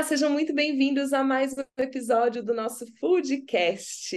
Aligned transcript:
Olá, 0.00 0.08
sejam 0.08 0.30
muito 0.30 0.54
bem-vindos 0.54 1.12
a 1.12 1.22
mais 1.22 1.52
um 1.52 1.62
episódio 1.76 2.42
do 2.42 2.54
nosso 2.54 2.86
Foodcast. 2.98 4.16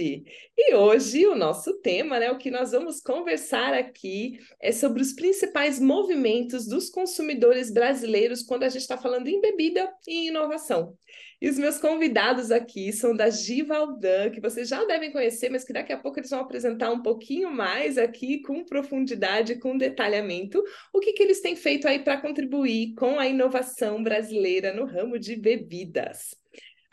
E 0.56 0.74
hoje 0.74 1.26
o 1.26 1.34
nosso 1.34 1.74
tema, 1.82 2.18
né, 2.18 2.30
o 2.30 2.38
que 2.38 2.50
nós 2.50 2.72
vamos 2.72 3.02
conversar 3.02 3.74
aqui 3.74 4.38
é 4.58 4.72
sobre 4.72 5.02
os 5.02 5.12
principais 5.12 5.78
movimentos 5.78 6.66
dos 6.66 6.88
consumidores 6.88 7.70
brasileiros 7.70 8.42
quando 8.42 8.62
a 8.62 8.70
gente 8.70 8.80
está 8.80 8.96
falando 8.96 9.28
em 9.28 9.42
bebida 9.42 9.92
e 10.08 10.28
inovação. 10.28 10.96
E 11.44 11.48
os 11.50 11.58
meus 11.58 11.76
convidados 11.76 12.50
aqui 12.50 12.90
são 12.90 13.14
da 13.14 13.28
Givaldan, 13.28 14.30
que 14.30 14.40
vocês 14.40 14.66
já 14.66 14.82
devem 14.86 15.12
conhecer, 15.12 15.50
mas 15.50 15.62
que 15.62 15.74
daqui 15.74 15.92
a 15.92 15.98
pouco 15.98 16.18
eles 16.18 16.30
vão 16.30 16.40
apresentar 16.40 16.90
um 16.90 17.02
pouquinho 17.02 17.50
mais 17.50 17.98
aqui, 17.98 18.40
com 18.40 18.64
profundidade, 18.64 19.56
com 19.56 19.76
detalhamento, 19.76 20.64
o 20.90 21.00
que, 21.00 21.12
que 21.12 21.22
eles 21.22 21.42
têm 21.42 21.54
feito 21.54 21.86
aí 21.86 21.98
para 21.98 22.16
contribuir 22.18 22.94
com 22.94 23.20
a 23.20 23.26
inovação 23.26 24.02
brasileira 24.02 24.72
no 24.72 24.86
ramo 24.86 25.18
de 25.18 25.36
bebidas. 25.36 26.43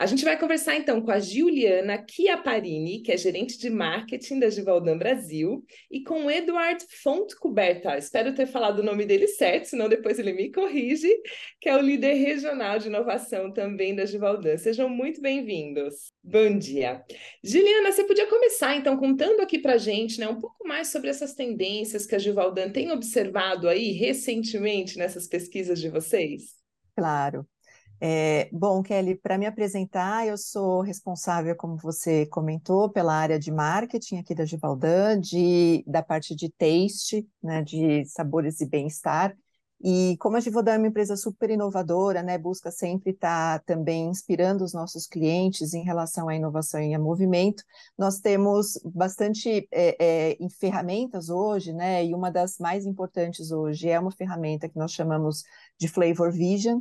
A 0.02 0.06
gente 0.06 0.24
vai 0.24 0.36
conversar 0.36 0.74
então 0.74 1.00
com 1.00 1.12
a 1.12 1.20
Juliana 1.20 2.04
Chiaparini, 2.10 3.02
que 3.02 3.12
é 3.12 3.16
gerente 3.16 3.56
de 3.56 3.70
marketing 3.70 4.40
da 4.40 4.50
Givaldan 4.50 4.98
Brasil, 4.98 5.64
e 5.88 6.02
com 6.02 6.24
o 6.24 6.30
Eduard 6.30 6.84
Fontcoberta. 7.04 7.96
Espero 7.96 8.34
ter 8.34 8.46
falado 8.46 8.80
o 8.80 8.82
nome 8.82 9.06
dele 9.06 9.28
certo, 9.28 9.66
senão 9.66 9.88
depois 9.88 10.18
ele 10.18 10.32
me 10.32 10.50
corrige, 10.50 11.08
que 11.60 11.68
é 11.68 11.76
o 11.76 11.80
líder 11.80 12.14
regional 12.14 12.80
de 12.80 12.88
inovação 12.88 13.52
também 13.52 13.94
da 13.94 14.04
Givaldan. 14.04 14.58
Sejam 14.58 14.88
muito 14.88 15.20
bem-vindos. 15.20 16.12
Bom 16.20 16.58
dia. 16.58 17.04
Juliana, 17.40 17.92
você 17.92 18.02
podia 18.02 18.26
começar 18.26 18.74
então 18.74 18.96
contando 18.96 19.38
aqui 19.38 19.60
para 19.60 19.78
gente, 19.78 20.18
né, 20.18 20.26
um 20.26 20.40
pouco 20.40 20.66
mais 20.66 20.88
sobre 20.88 21.10
essas 21.10 21.32
tendências 21.32 22.06
que 22.06 22.16
a 22.16 22.18
Givaldan 22.18 22.72
tem 22.72 22.90
observado 22.90 23.68
aí 23.68 23.92
recentemente 23.92 24.98
nessas 24.98 25.28
pesquisas 25.28 25.80
de 25.80 25.88
vocês? 25.88 26.56
Claro. 26.96 27.46
É, 28.04 28.48
bom, 28.52 28.82
Kelly, 28.82 29.14
para 29.14 29.38
me 29.38 29.46
apresentar, 29.46 30.26
eu 30.26 30.36
sou 30.36 30.80
responsável, 30.80 31.54
como 31.54 31.76
você 31.76 32.26
comentou, 32.26 32.90
pela 32.90 33.14
área 33.14 33.38
de 33.38 33.52
marketing 33.52 34.16
aqui 34.16 34.34
da 34.34 34.44
Givaldan, 34.44 35.20
de, 35.20 35.84
da 35.86 36.02
parte 36.02 36.34
de 36.34 36.50
taste, 36.50 37.24
né, 37.40 37.62
de 37.62 38.04
sabores 38.06 38.60
e 38.60 38.66
bem-estar. 38.66 39.36
E 39.84 40.16
como 40.18 40.36
a 40.36 40.40
Givaldan 40.40 40.72
é 40.72 40.78
uma 40.78 40.88
empresa 40.88 41.16
super 41.16 41.48
inovadora, 41.48 42.24
né, 42.24 42.36
busca 42.38 42.72
sempre 42.72 43.12
estar 43.12 43.60
tá 43.60 43.64
também 43.64 44.08
inspirando 44.08 44.64
os 44.64 44.72
nossos 44.72 45.06
clientes 45.06 45.72
em 45.72 45.84
relação 45.84 46.28
à 46.28 46.34
inovação 46.34 46.82
e 46.82 46.94
a 46.94 46.98
movimento, 46.98 47.62
nós 47.96 48.18
temos 48.18 48.80
bastante 48.84 49.68
é, 49.70 50.32
é, 50.32 50.48
ferramentas 50.58 51.28
hoje, 51.28 51.72
né, 51.72 52.04
e 52.04 52.14
uma 52.16 52.32
das 52.32 52.58
mais 52.58 52.84
importantes 52.84 53.52
hoje 53.52 53.88
é 53.88 54.00
uma 54.00 54.10
ferramenta 54.10 54.68
que 54.68 54.76
nós 54.76 54.90
chamamos 54.90 55.44
de 55.78 55.86
Flavor 55.86 56.32
Vision, 56.32 56.80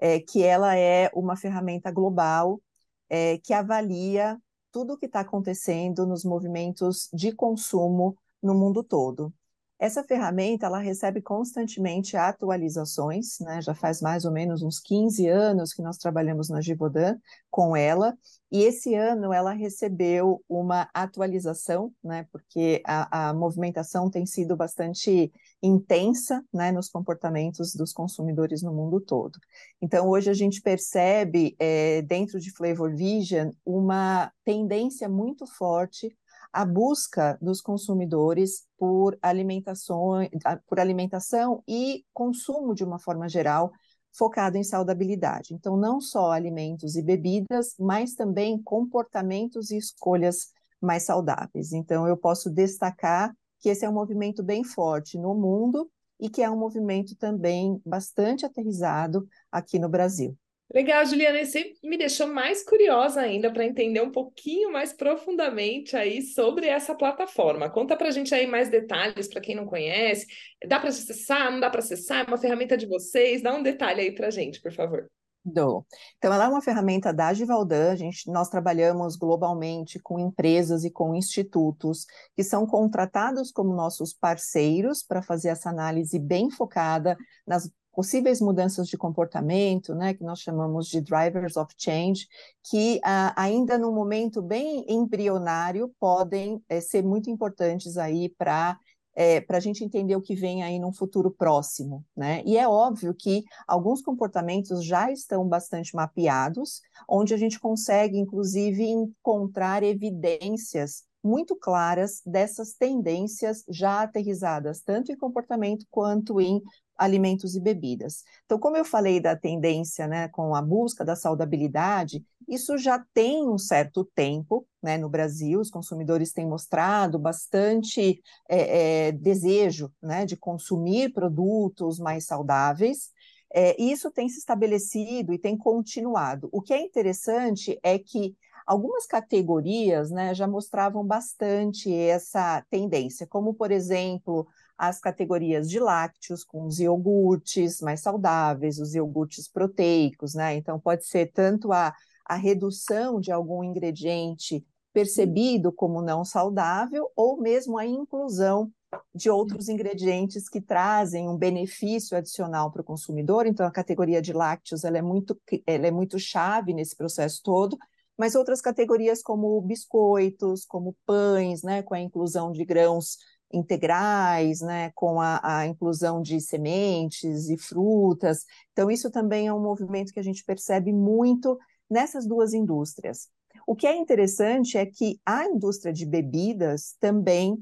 é, 0.00 0.20
que 0.20 0.42
ela 0.42 0.76
é 0.76 1.10
uma 1.14 1.36
ferramenta 1.36 1.90
global 1.90 2.60
é, 3.08 3.38
que 3.38 3.52
avalia 3.52 4.40
tudo 4.72 4.94
o 4.94 4.96
que 4.96 5.06
está 5.06 5.20
acontecendo 5.20 6.06
nos 6.06 6.24
movimentos 6.24 7.08
de 7.12 7.32
consumo 7.32 8.16
no 8.42 8.54
mundo 8.54 8.82
todo. 8.82 9.32
Essa 9.80 10.04
ferramenta 10.04 10.66
ela 10.66 10.78
recebe 10.78 11.22
constantemente 11.22 12.14
atualizações, 12.14 13.38
né? 13.40 13.62
já 13.62 13.74
faz 13.74 14.02
mais 14.02 14.26
ou 14.26 14.30
menos 14.30 14.62
uns 14.62 14.78
15 14.78 15.26
anos 15.26 15.72
que 15.72 15.80
nós 15.80 15.96
trabalhamos 15.96 16.50
na 16.50 16.60
Givodan 16.60 17.16
com 17.50 17.74
ela, 17.74 18.14
e 18.52 18.62
esse 18.62 18.94
ano 18.94 19.32
ela 19.32 19.52
recebeu 19.52 20.44
uma 20.46 20.90
atualização, 20.92 21.90
né? 22.04 22.26
porque 22.30 22.82
a, 22.84 23.30
a 23.30 23.32
movimentação 23.32 24.10
tem 24.10 24.26
sido 24.26 24.54
bastante 24.54 25.32
intensa 25.62 26.44
né? 26.52 26.70
nos 26.70 26.90
comportamentos 26.90 27.74
dos 27.74 27.90
consumidores 27.94 28.62
no 28.62 28.74
mundo 28.74 29.00
todo. 29.00 29.38
Então, 29.80 30.10
hoje 30.10 30.28
a 30.28 30.34
gente 30.34 30.60
percebe, 30.60 31.56
é, 31.58 32.02
dentro 32.02 32.38
de 32.38 32.52
Flavor 32.52 32.94
Vision, 32.94 33.50
uma 33.64 34.30
tendência 34.44 35.08
muito 35.08 35.46
forte 35.46 36.14
a 36.52 36.64
busca 36.64 37.38
dos 37.40 37.60
consumidores 37.60 38.66
por 38.76 39.18
alimentação, 39.22 40.28
por 40.66 40.80
alimentação 40.80 41.62
e 41.66 42.04
consumo 42.12 42.74
de 42.74 42.84
uma 42.84 42.98
forma 42.98 43.28
geral 43.28 43.70
focado 44.12 44.56
em 44.56 44.64
saudabilidade. 44.64 45.54
Então, 45.54 45.76
não 45.76 46.00
só 46.00 46.32
alimentos 46.32 46.96
e 46.96 47.02
bebidas, 47.02 47.74
mas 47.78 48.14
também 48.14 48.60
comportamentos 48.60 49.70
e 49.70 49.76
escolhas 49.76 50.48
mais 50.80 51.04
saudáveis. 51.04 51.72
Então, 51.72 52.08
eu 52.08 52.16
posso 52.16 52.50
destacar 52.50 53.32
que 53.60 53.68
esse 53.68 53.84
é 53.84 53.88
um 53.88 53.92
movimento 53.92 54.42
bem 54.42 54.64
forte 54.64 55.18
no 55.18 55.34
mundo 55.34 55.88
e 56.18 56.28
que 56.28 56.42
é 56.42 56.50
um 56.50 56.58
movimento 56.58 57.14
também 57.16 57.80
bastante 57.84 58.44
aterrizado 58.44 59.26
aqui 59.52 59.78
no 59.78 59.88
Brasil. 59.88 60.36
Legal, 60.72 61.04
Juliana, 61.04 61.44
você 61.44 61.74
me 61.82 61.98
deixou 61.98 62.28
mais 62.28 62.62
curiosa 62.62 63.20
ainda 63.20 63.52
para 63.52 63.64
entender 63.64 64.00
um 64.02 64.12
pouquinho 64.12 64.72
mais 64.72 64.92
profundamente 64.92 65.96
aí 65.96 66.22
sobre 66.22 66.66
essa 66.68 66.94
plataforma. 66.94 67.68
Conta 67.68 67.96
para 67.96 68.06
a 68.06 68.12
gente 68.12 68.32
aí 68.32 68.46
mais 68.46 68.68
detalhes 68.68 69.26
para 69.26 69.40
quem 69.40 69.56
não 69.56 69.66
conhece. 69.66 70.26
Dá 70.68 70.78
para 70.78 70.90
acessar? 70.90 71.50
Não 71.50 71.58
dá 71.58 71.68
para 71.68 71.80
acessar? 71.80 72.24
É 72.24 72.28
uma 72.28 72.38
ferramenta 72.38 72.76
de 72.76 72.86
vocês? 72.86 73.42
Dá 73.42 73.52
um 73.52 73.64
detalhe 73.64 74.00
aí 74.00 74.14
para 74.14 74.28
a 74.28 74.30
gente, 74.30 74.60
por 74.62 74.72
favor. 74.72 75.10
Dou. 75.44 75.86
Então, 76.18 76.32
ela 76.32 76.44
é 76.44 76.48
uma 76.48 76.60
ferramenta 76.60 77.14
da 77.14 77.32
Givaldan, 77.32 77.96
gente, 77.96 78.30
nós 78.30 78.50
trabalhamos 78.50 79.16
globalmente 79.16 79.98
com 79.98 80.18
empresas 80.18 80.84
e 80.84 80.90
com 80.90 81.14
institutos 81.14 82.04
que 82.36 82.44
são 82.44 82.66
contratados 82.66 83.50
como 83.50 83.74
nossos 83.74 84.12
parceiros 84.12 85.02
para 85.02 85.22
fazer 85.22 85.48
essa 85.48 85.70
análise 85.70 86.18
bem 86.18 86.50
focada 86.50 87.16
nas 87.46 87.70
possíveis 87.92 88.40
mudanças 88.40 88.88
de 88.88 88.96
comportamento, 88.96 89.94
né, 89.94 90.14
que 90.14 90.24
nós 90.24 90.40
chamamos 90.40 90.86
de 90.88 91.00
drivers 91.00 91.56
of 91.56 91.74
change, 91.76 92.26
que 92.62 93.00
ah, 93.04 93.34
ainda 93.36 93.76
no 93.78 93.92
momento 93.92 94.40
bem 94.40 94.84
embrionário 94.88 95.92
podem 95.98 96.62
é, 96.68 96.80
ser 96.80 97.02
muito 97.02 97.30
importantes 97.30 97.96
aí 97.96 98.28
para 98.28 98.78
é, 99.12 99.40
para 99.40 99.58
a 99.58 99.60
gente 99.60 99.84
entender 99.84 100.14
o 100.14 100.22
que 100.22 100.34
vem 100.34 100.62
aí 100.62 100.78
num 100.78 100.92
futuro 100.92 101.30
próximo, 101.30 102.04
né? 102.16 102.42
E 102.46 102.56
é 102.56 102.66
óbvio 102.68 103.12
que 103.12 103.42
alguns 103.66 104.00
comportamentos 104.00 104.84
já 104.84 105.10
estão 105.10 105.46
bastante 105.46 105.94
mapeados, 105.94 106.80
onde 107.08 107.34
a 107.34 107.36
gente 107.36 107.58
consegue, 107.58 108.16
inclusive, 108.16 108.82
encontrar 108.84 109.82
evidências 109.82 111.04
muito 111.22 111.54
claras 111.54 112.22
dessas 112.24 112.72
tendências 112.72 113.62
já 113.68 114.02
aterrizadas, 114.02 114.80
tanto 114.80 115.12
em 115.12 115.16
comportamento 115.16 115.84
quanto 115.90 116.40
em 116.40 116.62
alimentos 117.00 117.56
e 117.56 117.60
bebidas. 117.60 118.24
Então, 118.44 118.58
como 118.58 118.76
eu 118.76 118.84
falei 118.84 119.18
da 119.18 119.34
tendência 119.34 120.06
né, 120.06 120.28
com 120.28 120.54
a 120.54 120.60
busca 120.60 121.02
da 121.02 121.16
saudabilidade, 121.16 122.22
isso 122.46 122.76
já 122.76 123.02
tem 123.14 123.48
um 123.48 123.56
certo 123.56 124.04
tempo 124.14 124.66
né, 124.82 124.98
no 124.98 125.08
Brasil, 125.08 125.60
os 125.60 125.70
consumidores 125.70 126.30
têm 126.30 126.46
mostrado 126.46 127.18
bastante 127.18 128.20
é, 128.46 129.06
é, 129.08 129.12
desejo 129.12 129.90
né, 130.02 130.26
de 130.26 130.36
consumir 130.36 131.14
produtos 131.14 131.98
mais 131.98 132.26
saudáveis. 132.26 133.10
É, 133.52 133.80
isso 133.82 134.10
tem 134.10 134.28
se 134.28 134.38
estabelecido 134.38 135.32
e 135.32 135.38
tem 135.38 135.56
continuado. 135.56 136.50
O 136.52 136.60
que 136.60 136.74
é 136.74 136.82
interessante 136.82 137.80
é 137.82 137.98
que 137.98 138.36
algumas 138.66 139.06
categorias 139.06 140.10
né, 140.10 140.34
já 140.34 140.46
mostravam 140.46 141.04
bastante 141.04 141.92
essa 141.92 142.62
tendência, 142.68 143.26
como, 143.26 143.54
por 143.54 143.70
exemplo, 143.70 144.46
as 144.80 144.98
categorias 144.98 145.68
de 145.68 145.78
lácteos, 145.78 146.42
com 146.42 146.64
os 146.64 146.80
iogurtes 146.80 147.82
mais 147.82 148.00
saudáveis, 148.00 148.78
os 148.78 148.94
iogurtes 148.94 149.46
proteicos, 149.46 150.32
né? 150.32 150.54
Então, 150.54 150.80
pode 150.80 151.04
ser 151.04 151.30
tanto 151.32 151.70
a, 151.70 151.94
a 152.24 152.34
redução 152.34 153.20
de 153.20 153.30
algum 153.30 153.62
ingrediente 153.62 154.64
percebido 154.90 155.70
como 155.70 156.00
não 156.00 156.24
saudável, 156.24 157.10
ou 157.14 157.38
mesmo 157.38 157.76
a 157.76 157.84
inclusão 157.84 158.72
de 159.14 159.28
outros 159.28 159.68
ingredientes 159.68 160.48
que 160.48 160.62
trazem 160.62 161.28
um 161.28 161.36
benefício 161.36 162.16
adicional 162.16 162.72
para 162.72 162.80
o 162.80 162.84
consumidor. 162.84 163.46
Então, 163.46 163.66
a 163.66 163.70
categoria 163.70 164.22
de 164.22 164.32
lácteos 164.32 164.82
ela 164.82 164.96
é, 164.96 165.02
muito, 165.02 165.38
ela 165.66 165.88
é 165.88 165.90
muito 165.90 166.18
chave 166.18 166.72
nesse 166.72 166.96
processo 166.96 167.42
todo, 167.44 167.76
mas 168.16 168.34
outras 168.34 168.62
categorias 168.62 169.22
como 169.22 169.60
biscoitos, 169.60 170.64
como 170.64 170.96
pães, 171.04 171.62
né, 171.62 171.82
com 171.82 171.94
a 171.94 172.00
inclusão 172.00 172.50
de 172.50 172.64
grãos 172.64 173.18
integrais, 173.52 174.60
né, 174.60 174.90
com 174.94 175.20
a, 175.20 175.40
a, 175.42 175.66
inclusão 175.66 176.22
de 176.22 176.40
sementes 176.40 177.48
e 177.48 177.56
frutas. 177.56 178.44
Então, 178.72 178.90
isso 178.90 179.10
também 179.10 179.48
é 179.48 179.52
um 179.52 179.62
movimento 179.62 180.12
que 180.12 180.20
a 180.20 180.24
gente 180.24 180.44
percebe 180.44 180.92
muito 180.92 181.58
nessas 181.88 182.26
duas 182.26 182.54
indústrias. 182.54 183.28
O 183.66 183.74
que 183.74 183.86
é 183.86 183.96
interessante 183.96 184.78
é 184.78 184.86
que 184.86 185.20
a 185.26 185.46
indústria 185.46 185.92
de 185.92 186.06
bebidas 186.06 186.96
também 187.00 187.58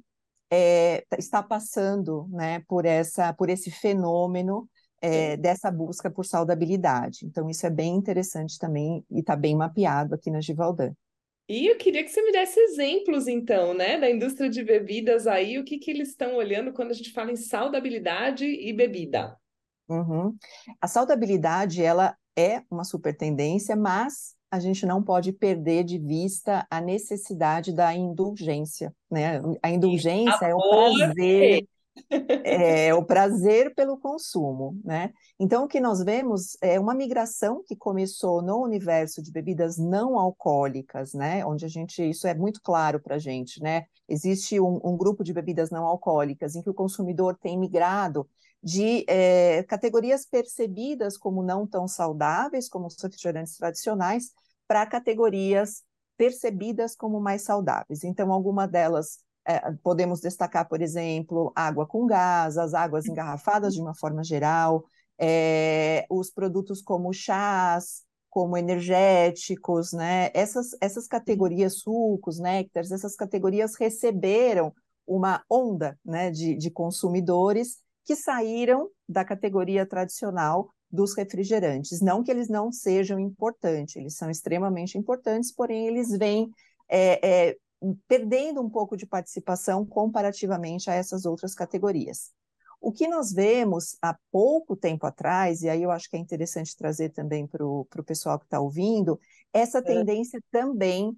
é, 0.50 1.04
está 1.18 1.42
passando 1.42 2.28
né, 2.30 2.62
por, 2.68 2.84
essa, 2.84 3.32
por 3.32 3.48
esse 3.48 3.70
fenômeno 3.70 4.68
é, 5.00 5.36
dessa 5.36 5.70
busca 5.70 6.10
por 6.10 6.24
saudabilidade. 6.24 7.24
Então, 7.24 7.48
isso 7.48 7.66
é 7.66 7.70
bem 7.70 7.94
interessante 7.94 8.58
também 8.58 9.04
e 9.10 9.20
está 9.20 9.36
bem 9.36 9.56
mapeado 9.56 10.14
aqui 10.14 10.30
na 10.30 10.40
Givaldan. 10.40 10.92
E 11.48 11.66
eu 11.66 11.78
queria 11.78 12.04
que 12.04 12.10
você 12.10 12.20
me 12.22 12.30
desse 12.30 12.60
exemplos, 12.60 13.26
então, 13.26 13.72
né, 13.72 13.98
da 13.98 14.10
indústria 14.10 14.50
de 14.50 14.62
bebidas 14.62 15.26
aí, 15.26 15.58
o 15.58 15.64
que, 15.64 15.78
que 15.78 15.90
eles 15.90 16.10
estão 16.10 16.36
olhando 16.36 16.72
quando 16.72 16.90
a 16.90 16.94
gente 16.94 17.10
fala 17.10 17.32
em 17.32 17.36
saudabilidade 17.36 18.44
e 18.44 18.70
bebida. 18.72 19.34
Uhum. 19.88 20.36
A 20.78 20.86
saudabilidade, 20.86 21.82
ela 21.82 22.14
é 22.36 22.62
uma 22.70 22.84
super 22.84 23.16
tendência, 23.16 23.74
mas 23.74 24.36
a 24.50 24.60
gente 24.60 24.84
não 24.84 25.02
pode 25.02 25.32
perder 25.32 25.84
de 25.84 25.98
vista 25.98 26.66
a 26.70 26.80
necessidade 26.80 27.72
da 27.72 27.94
indulgência, 27.94 28.94
né? 29.10 29.40
A 29.62 29.70
indulgência 29.70 30.46
é 30.46 30.54
o 30.54 30.58
prazer, 30.58 31.66
é 32.44 32.94
o 32.94 33.04
prazer 33.04 33.74
pelo 33.74 33.98
consumo, 33.98 34.80
né? 34.84 35.12
Então, 35.38 35.64
o 35.64 35.68
que 35.68 35.80
nós 35.80 36.02
vemos 36.02 36.56
é 36.60 36.78
uma 36.78 36.94
migração 36.94 37.62
que 37.66 37.76
começou 37.76 38.42
no 38.42 38.62
universo 38.62 39.22
de 39.22 39.30
bebidas 39.30 39.76
não 39.78 40.18
alcoólicas, 40.18 41.12
né? 41.12 41.44
Onde 41.44 41.64
a 41.64 41.68
gente, 41.68 42.02
isso 42.02 42.26
é 42.26 42.34
muito 42.34 42.60
claro 42.62 43.00
para 43.00 43.16
a 43.16 43.18
gente, 43.18 43.62
né? 43.62 43.86
Existe 44.08 44.58
um, 44.60 44.80
um, 44.82 44.96
grupo 44.96 45.22
de 45.22 45.32
bebidas 45.32 45.70
não 45.70 45.84
alcoólicas 45.84 46.54
em 46.54 46.62
que 46.62 46.70
o 46.70 46.74
consumidor 46.74 47.36
tem 47.36 47.58
migrado 47.58 48.28
de 48.62 49.04
é, 49.08 49.62
categorias 49.64 50.26
percebidas 50.26 51.16
como 51.16 51.42
não 51.42 51.66
tão 51.66 51.86
saudáveis, 51.86 52.68
como 52.68 52.86
os 52.86 52.96
refrigerantes 53.00 53.56
tradicionais, 53.56 54.32
para 54.66 54.84
categorias 54.86 55.82
percebidas 56.16 56.96
como 56.96 57.20
mais 57.20 57.42
saudáveis. 57.42 58.02
Então, 58.02 58.32
alguma 58.32 58.66
delas 58.66 59.20
é, 59.48 59.72
podemos 59.82 60.20
destacar, 60.20 60.68
por 60.68 60.82
exemplo, 60.82 61.50
água 61.56 61.86
com 61.86 62.06
gás, 62.06 62.58
as 62.58 62.74
águas 62.74 63.06
engarrafadas 63.06 63.72
de 63.72 63.80
uma 63.80 63.94
forma 63.94 64.22
geral, 64.22 64.84
é, 65.18 66.04
os 66.10 66.30
produtos 66.30 66.82
como 66.82 67.12
chás, 67.14 68.02
como 68.28 68.58
energéticos, 68.58 69.92
né? 69.92 70.30
Essas, 70.34 70.76
essas 70.82 71.08
categorias, 71.08 71.78
sucos, 71.80 72.38
néctares, 72.38 72.92
essas 72.92 73.16
categorias 73.16 73.74
receberam 73.74 74.72
uma 75.06 75.42
onda 75.50 75.98
né, 76.04 76.30
de, 76.30 76.54
de 76.54 76.70
consumidores 76.70 77.78
que 78.04 78.14
saíram 78.14 78.90
da 79.08 79.24
categoria 79.24 79.86
tradicional 79.86 80.68
dos 80.90 81.16
refrigerantes. 81.16 82.02
Não 82.02 82.22
que 82.22 82.30
eles 82.30 82.48
não 82.48 82.70
sejam 82.70 83.18
importantes, 83.18 83.96
eles 83.96 84.14
são 84.14 84.30
extremamente 84.30 84.98
importantes, 84.98 85.50
porém 85.52 85.86
eles 85.86 86.10
vêm 86.10 86.50
é, 86.88 87.48
é, 87.48 87.56
perdendo 88.06 88.60
um 88.60 88.68
pouco 88.68 88.96
de 88.96 89.06
participação 89.06 89.84
comparativamente 89.84 90.90
a 90.90 90.94
essas 90.94 91.24
outras 91.24 91.54
categorias. 91.54 92.32
O 92.80 92.92
que 92.92 93.08
nós 93.08 93.32
vemos 93.32 93.96
há 94.00 94.16
pouco 94.30 94.76
tempo 94.76 95.06
atrás, 95.06 95.62
e 95.62 95.68
aí 95.68 95.82
eu 95.82 95.90
acho 95.90 96.08
que 96.08 96.16
é 96.16 96.20
interessante 96.20 96.76
trazer 96.76 97.10
também 97.10 97.46
para 97.46 97.66
o 97.66 97.86
pessoal 98.06 98.38
que 98.38 98.44
está 98.44 98.60
ouvindo, 98.60 99.18
essa 99.52 99.78
é. 99.78 99.82
tendência 99.82 100.40
também 100.50 101.16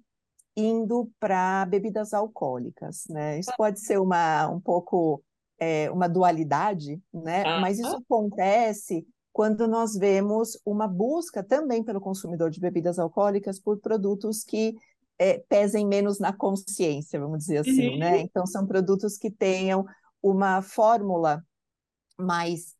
indo 0.55 1.09
para 1.19 1.65
bebidas 1.65 2.13
alcoólicas. 2.13 3.03
Né? 3.09 3.39
Isso 3.39 3.51
pode 3.55 3.79
ser 3.79 3.99
uma, 3.99 4.49
um 4.49 4.59
pouco 4.59 5.23
é, 5.59 5.89
uma 5.91 6.09
dualidade, 6.09 6.99
né? 7.13 7.43
Ah, 7.45 7.59
Mas 7.59 7.77
isso 7.77 7.95
acontece 7.95 9.05
quando 9.31 9.67
nós 9.67 9.95
vemos 9.95 10.59
uma 10.65 10.87
busca 10.87 11.43
também 11.43 11.83
pelo 11.83 12.01
consumidor 12.01 12.49
de 12.49 12.59
bebidas 12.59 12.99
alcoólicas 12.99 13.59
por 13.59 13.79
produtos 13.79 14.43
que 14.43 14.75
é, 15.21 15.37
pesem 15.47 15.85
menos 15.85 16.17
na 16.17 16.33
consciência, 16.33 17.19
vamos 17.19 17.41
dizer 17.41 17.59
assim, 17.59 17.99
né? 17.99 18.11
uhum. 18.11 18.17
né? 18.17 18.21
Então 18.21 18.43
são 18.47 18.65
produtos 18.65 19.19
que 19.19 19.29
tenham 19.29 19.85
uma 20.19 20.63
fórmula 20.63 21.45
mais 22.17 22.73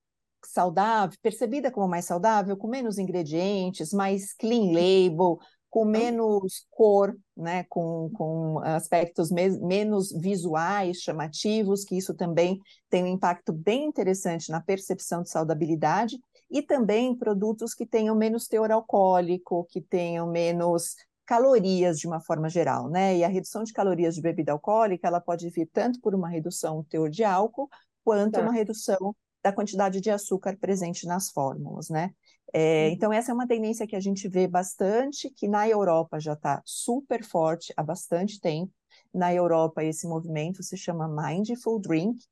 saudável, 0.43 1.15
percebida 1.21 1.69
como 1.69 1.87
mais 1.87 2.05
saudável, 2.05 2.57
com 2.57 2.67
menos 2.67 2.97
ingredientes, 2.97 3.93
mais 3.93 4.33
clean 4.33 4.71
label, 4.73 5.37
com 5.69 5.85
menos 5.85 6.65
cor, 6.71 7.15
né, 7.37 7.63
com, 7.69 8.09
com 8.15 8.59
aspectos 8.59 9.31
me 9.31 9.47
menos 9.59 10.11
visuais, 10.11 10.97
chamativos, 10.97 11.85
que 11.85 11.95
isso 11.95 12.15
também 12.15 12.59
tem 12.89 13.03
um 13.03 13.07
impacto 13.07 13.53
bem 13.53 13.85
interessante 13.85 14.49
na 14.49 14.59
percepção 14.59 15.21
de 15.21 15.29
saudabilidade, 15.29 16.19
e 16.49 16.61
também 16.63 17.15
produtos 17.15 17.75
que 17.75 17.85
tenham 17.85 18.15
menos 18.15 18.47
teor 18.47 18.71
alcoólico, 18.71 19.65
que 19.69 19.79
tenham 19.79 20.27
menos 20.27 20.95
calorias 21.31 21.97
de 21.97 22.07
uma 22.07 22.19
forma 22.19 22.49
geral, 22.49 22.89
né? 22.89 23.15
E 23.15 23.23
a 23.23 23.27
redução 23.29 23.63
de 23.63 23.71
calorias 23.71 24.15
de 24.15 24.21
bebida 24.21 24.51
alcoólica, 24.51 25.07
ela 25.07 25.21
pode 25.21 25.49
vir 25.49 25.65
tanto 25.71 26.01
por 26.01 26.13
uma 26.13 26.27
redução 26.27 26.81
do 26.81 26.83
teor 26.83 27.09
de 27.09 27.23
álcool, 27.23 27.69
quanto 28.03 28.33
tá. 28.33 28.41
uma 28.41 28.51
redução 28.51 29.15
da 29.41 29.53
quantidade 29.53 30.01
de 30.01 30.11
açúcar 30.11 30.57
presente 30.57 31.07
nas 31.07 31.29
fórmulas, 31.29 31.87
né? 31.87 32.11
É, 32.53 32.87
uhum. 32.87 32.93
então, 32.93 33.13
essa 33.13 33.31
é 33.31 33.33
uma 33.33 33.47
tendência 33.47 33.87
que 33.87 33.95
a 33.95 33.99
gente 34.01 34.27
vê 34.27 34.45
bastante, 34.45 35.29
que 35.29 35.47
na 35.47 35.65
Europa 35.69 36.19
já 36.19 36.33
está 36.33 36.61
super 36.65 37.23
forte 37.23 37.73
há 37.77 37.81
bastante 37.81 38.37
tempo. 38.37 38.73
Na 39.13 39.33
Europa, 39.33 39.81
esse 39.85 40.05
movimento 40.05 40.61
se 40.61 40.75
chama 40.75 41.07
Mindful 41.07 41.79
Drink. 41.79 42.25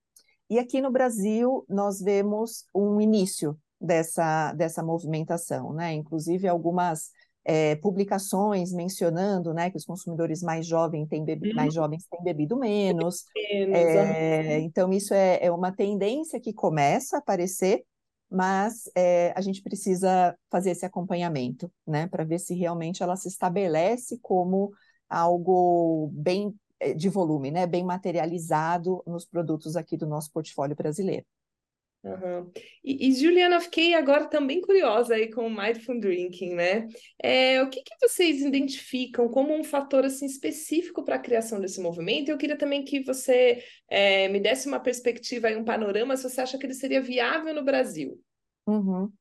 E 0.50 0.60
aqui 0.60 0.81
no 0.81 0.92
Brasil, 0.92 1.66
nós 1.69 2.02
vemos 2.02 2.66
um 2.75 3.00
início 3.00 3.57
dessa, 3.80 4.52
dessa 4.52 4.84
movimentação, 4.84 5.72
né? 5.72 5.94
Inclusive, 5.94 6.50
algumas 6.50 7.12
é, 7.45 7.75
publicações 7.77 8.71
mencionando 8.71 9.53
né, 9.53 9.69
que 9.69 9.77
os 9.77 9.86
consumidores 9.86 10.41
mais, 10.41 10.68
jovens 10.68 11.07
têm 11.07 11.24
bebi- 11.24 11.50
uhum. 11.50 11.56
mais 11.56 11.74
jovens 11.74 12.06
têm 12.09 12.24
bebido 12.24 12.57
menos. 12.57 13.25
menos 13.36 13.75
é, 13.75 14.59
então, 14.59 14.91
isso 14.91 15.13
é, 15.13 15.39
é 15.41 15.51
uma 15.51 15.71
tendência 15.71 16.39
que 16.39 16.53
começa 16.53 17.15
a 17.15 17.19
aparecer, 17.19 17.83
mas 18.30 18.89
é, 18.95 19.33
a 19.36 19.41
gente 19.41 19.62
precisa 19.62 20.36
fazer 20.51 20.71
esse 20.71 20.86
acompanhamento, 20.86 21.71
né, 21.88 22.07
para 22.07 22.24
ver 22.24 22.39
se 22.39 22.53
realmente 22.53 23.01
ela 23.01 23.15
se 23.15 23.27
estabelece 23.27 24.19
como 24.21 24.71
algo 25.09 26.09
bem 26.13 26.53
de 26.95 27.09
volume, 27.09 27.51
né, 27.51 27.68
bem 27.68 27.83
materializado 27.83 29.03
nos 29.06 29.25
produtos 29.25 29.75
aqui 29.75 29.97
do 29.97 30.07
nosso 30.07 30.31
portfólio 30.31 30.75
brasileiro. 30.75 31.25
Uhum. 32.01 32.50
E, 32.84 33.10
e, 33.10 33.13
Juliana, 33.13 33.60
fiquei 33.60 33.94
agora 33.94 34.25
também 34.30 34.62
curiosa 34.62 35.16
aí 35.16 35.30
com 35.30 35.46
o 35.46 35.50
Mindful 35.50 36.00
Drinking, 36.00 36.54
né? 36.54 36.88
É, 37.22 37.62
o 37.62 37.69
que, 37.69 37.81
que 37.81 37.96
vocês 38.00 38.42
identificam 38.42 39.28
como 39.28 39.54
um 39.54 39.63
fator 39.63 40.06
assim 40.06 40.25
específico 40.25 41.04
para 41.04 41.16
a 41.16 41.19
criação 41.19 41.60
desse 41.60 41.81
movimento? 41.81 42.30
Eu 42.30 42.38
queria 42.38 42.57
também 42.57 42.86
que 42.86 43.04
você 43.04 43.62
é, 43.90 44.30
me 44.30 44.40
desse 44.40 44.68
uma 44.68 44.80
perspectiva 44.80 45.51
e 45.51 45.57
um 45.57 45.66
panorama 45.66 46.16
se 46.16 46.24
você 46.24 46.40
acha 46.40 46.57
que 46.57 46.66
ele 46.66 46.74
seria 46.74 47.01
viável 47.01 47.54
no 47.54 47.66
Brasil. 47.66 48.18
Uhum. 48.66 49.12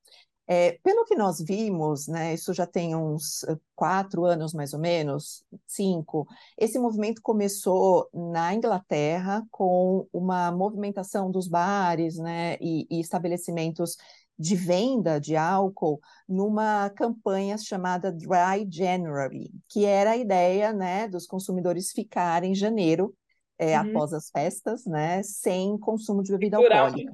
É, 0.50 0.79
pelo 0.83 1.05
que 1.05 1.15
nós 1.15 1.43
vimos, 1.43 2.09
né, 2.09 2.33
isso 2.33 2.55
já 2.55 2.67
tem 2.67 2.97
uns 2.97 3.45
eh, 3.45 3.55
quatro 3.77 4.25
anos 4.25 4.55
mais 4.55 4.73
ou 4.73 4.81
menos, 4.81 5.45
cinco, 5.67 6.27
esse 6.56 6.79
movimento 6.79 7.21
começou 7.21 8.09
na 8.15 8.55
Inglaterra 8.55 9.45
com 9.50 10.09
uma 10.11 10.50
movimentação 10.50 11.31
dos 11.31 11.47
bares 11.47 12.17
né, 12.17 12.56
e, 12.62 12.87
e 12.91 12.99
estabelecimentos 12.99 13.99
de 14.39 14.56
venda 14.56 15.21
de 15.21 15.37
álcool 15.37 16.00
numa 16.26 16.88
campanha 16.90 17.59
chamada 17.59 18.11
Dry 18.11 18.67
January, 18.71 19.50
que 19.69 19.85
era 19.85 20.12
a 20.12 20.17
ideia 20.17 20.73
né, 20.73 21.09
dos 21.09 21.26
consumidores 21.26 21.93
ficarem 21.93 22.52
em 22.52 22.55
janeiro 22.55 23.14
é, 23.59 23.78
uhum. 23.78 23.90
após 23.90 24.14
as 24.14 24.31
festas, 24.31 24.87
né, 24.87 25.23
sem 25.23 25.76
consumo 25.76 26.23
de 26.23 26.33
bebida 26.33 26.57
alcoólica. 26.57 27.12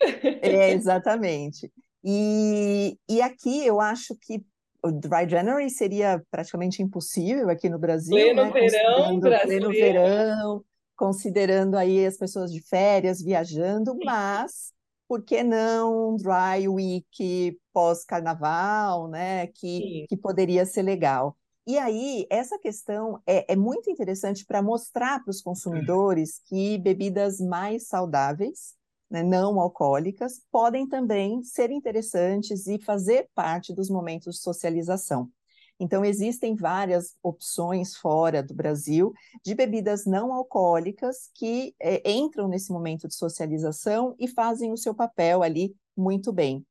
É, 0.42 0.72
exatamente. 0.72 1.72
E, 2.04 2.98
e 3.08 3.22
aqui 3.22 3.66
eu 3.66 3.80
acho 3.80 4.14
que 4.16 4.44
o 4.82 4.92
Dry 4.92 5.26
January 5.26 5.70
seria 5.70 6.22
praticamente 6.30 6.82
impossível 6.82 7.48
aqui 7.48 7.70
no 7.70 7.78
Brasil, 7.78 8.14
pleno 8.14 8.44
né? 8.44 8.50
verão, 8.50 9.20
pleno 9.20 9.70
verão, 9.70 10.64
considerando 10.94 11.76
aí 11.76 12.04
as 12.04 12.18
pessoas 12.18 12.52
de 12.52 12.60
férias, 12.60 13.22
viajando, 13.22 13.96
mas 14.04 14.74
por 15.08 15.22
que 15.24 15.42
não 15.42 16.16
Dry 16.16 16.68
Week 16.68 17.58
pós-carnaval, 17.72 19.08
né? 19.08 19.46
Que, 19.46 20.04
que 20.06 20.16
poderia 20.16 20.66
ser 20.66 20.82
legal. 20.82 21.34
E 21.66 21.78
aí, 21.78 22.26
essa 22.28 22.58
questão 22.58 23.22
é, 23.26 23.54
é 23.54 23.56
muito 23.56 23.90
interessante 23.90 24.44
para 24.44 24.60
mostrar 24.60 25.22
para 25.24 25.30
os 25.30 25.40
consumidores 25.40 26.42
que 26.44 26.76
bebidas 26.76 27.40
mais 27.40 27.86
saudáveis 27.86 28.74
né, 29.14 29.22
não 29.22 29.60
alcoólicas, 29.60 30.42
podem 30.50 30.88
também 30.88 31.40
ser 31.44 31.70
interessantes 31.70 32.66
e 32.66 32.80
fazer 32.80 33.28
parte 33.32 33.72
dos 33.72 33.88
momentos 33.88 34.34
de 34.34 34.42
socialização. 34.42 35.30
Então, 35.78 36.04
existem 36.04 36.56
várias 36.56 37.14
opções 37.22 37.94
fora 37.94 38.42
do 38.42 38.52
Brasil 38.52 39.12
de 39.44 39.54
bebidas 39.54 40.04
não 40.04 40.32
alcoólicas 40.32 41.30
que 41.32 41.76
é, 41.80 42.10
entram 42.10 42.48
nesse 42.48 42.72
momento 42.72 43.06
de 43.06 43.14
socialização 43.14 44.16
e 44.18 44.26
fazem 44.26 44.72
o 44.72 44.76
seu 44.76 44.92
papel 44.92 45.44
ali 45.44 45.76
muito 45.96 46.32
bem. 46.32 46.66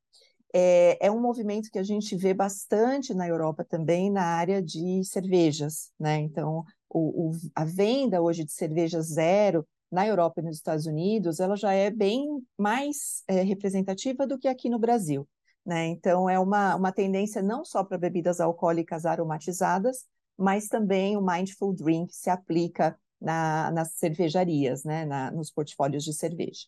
É, 0.53 1.07
é, 1.07 1.09
um 1.09 1.21
movimento 1.21 1.71
que 1.71 1.79
a 1.79 1.83
gente 1.83 2.13
vê 2.13 2.33
bastante 2.33 3.13
na 3.13 3.25
Europa 3.25 3.63
também 3.63 4.12
na 4.12 4.23
área 4.23 4.62
de 4.62 5.01
cervejas, 5.05 5.91
né? 5.97 6.17
Então, 6.19 6.65
o, 6.89 7.29
o, 7.29 7.31
a 7.55 7.63
venda 7.63 8.21
hoje 8.21 8.43
de 8.43 8.51
cerveja 8.51 9.01
zero 9.01 9.65
na 9.93 10.07
Europa 10.07 10.41
e 10.41 10.43
nos 10.43 10.57
Estados 10.57 10.88
Unidos, 10.88 11.39
ela 11.39 11.55
já 11.55 11.71
é 11.71 11.91
bem 11.91 12.43
mais 12.57 13.23
é, 13.27 13.43
representativa 13.43 14.25
do 14.25 14.39
que 14.39 14.47
aqui 14.47 14.67
no 14.67 14.79
Brasil. 14.79 15.27
Né? 15.63 15.85
Então, 15.85 16.27
é 16.27 16.39
uma, 16.39 16.75
uma 16.75 16.91
tendência 16.91 17.41
não 17.41 17.63
só 17.63 17.83
para 17.83 17.97
bebidas 17.97 18.41
alcoólicas 18.41 19.05
aromatizadas, 19.05 20.05
mas 20.35 20.67
também 20.67 21.15
o 21.15 21.21
Mindful 21.21 21.73
Drink 21.75 22.13
se 22.13 22.29
aplica 22.29 22.97
na, 23.21 23.71
nas 23.71 23.93
cervejarias, 23.93 24.83
né? 24.83 25.05
Na, 25.05 25.31
nos 25.31 25.51
portfólios 25.51 26.03
de 26.03 26.12
cerveja. 26.12 26.65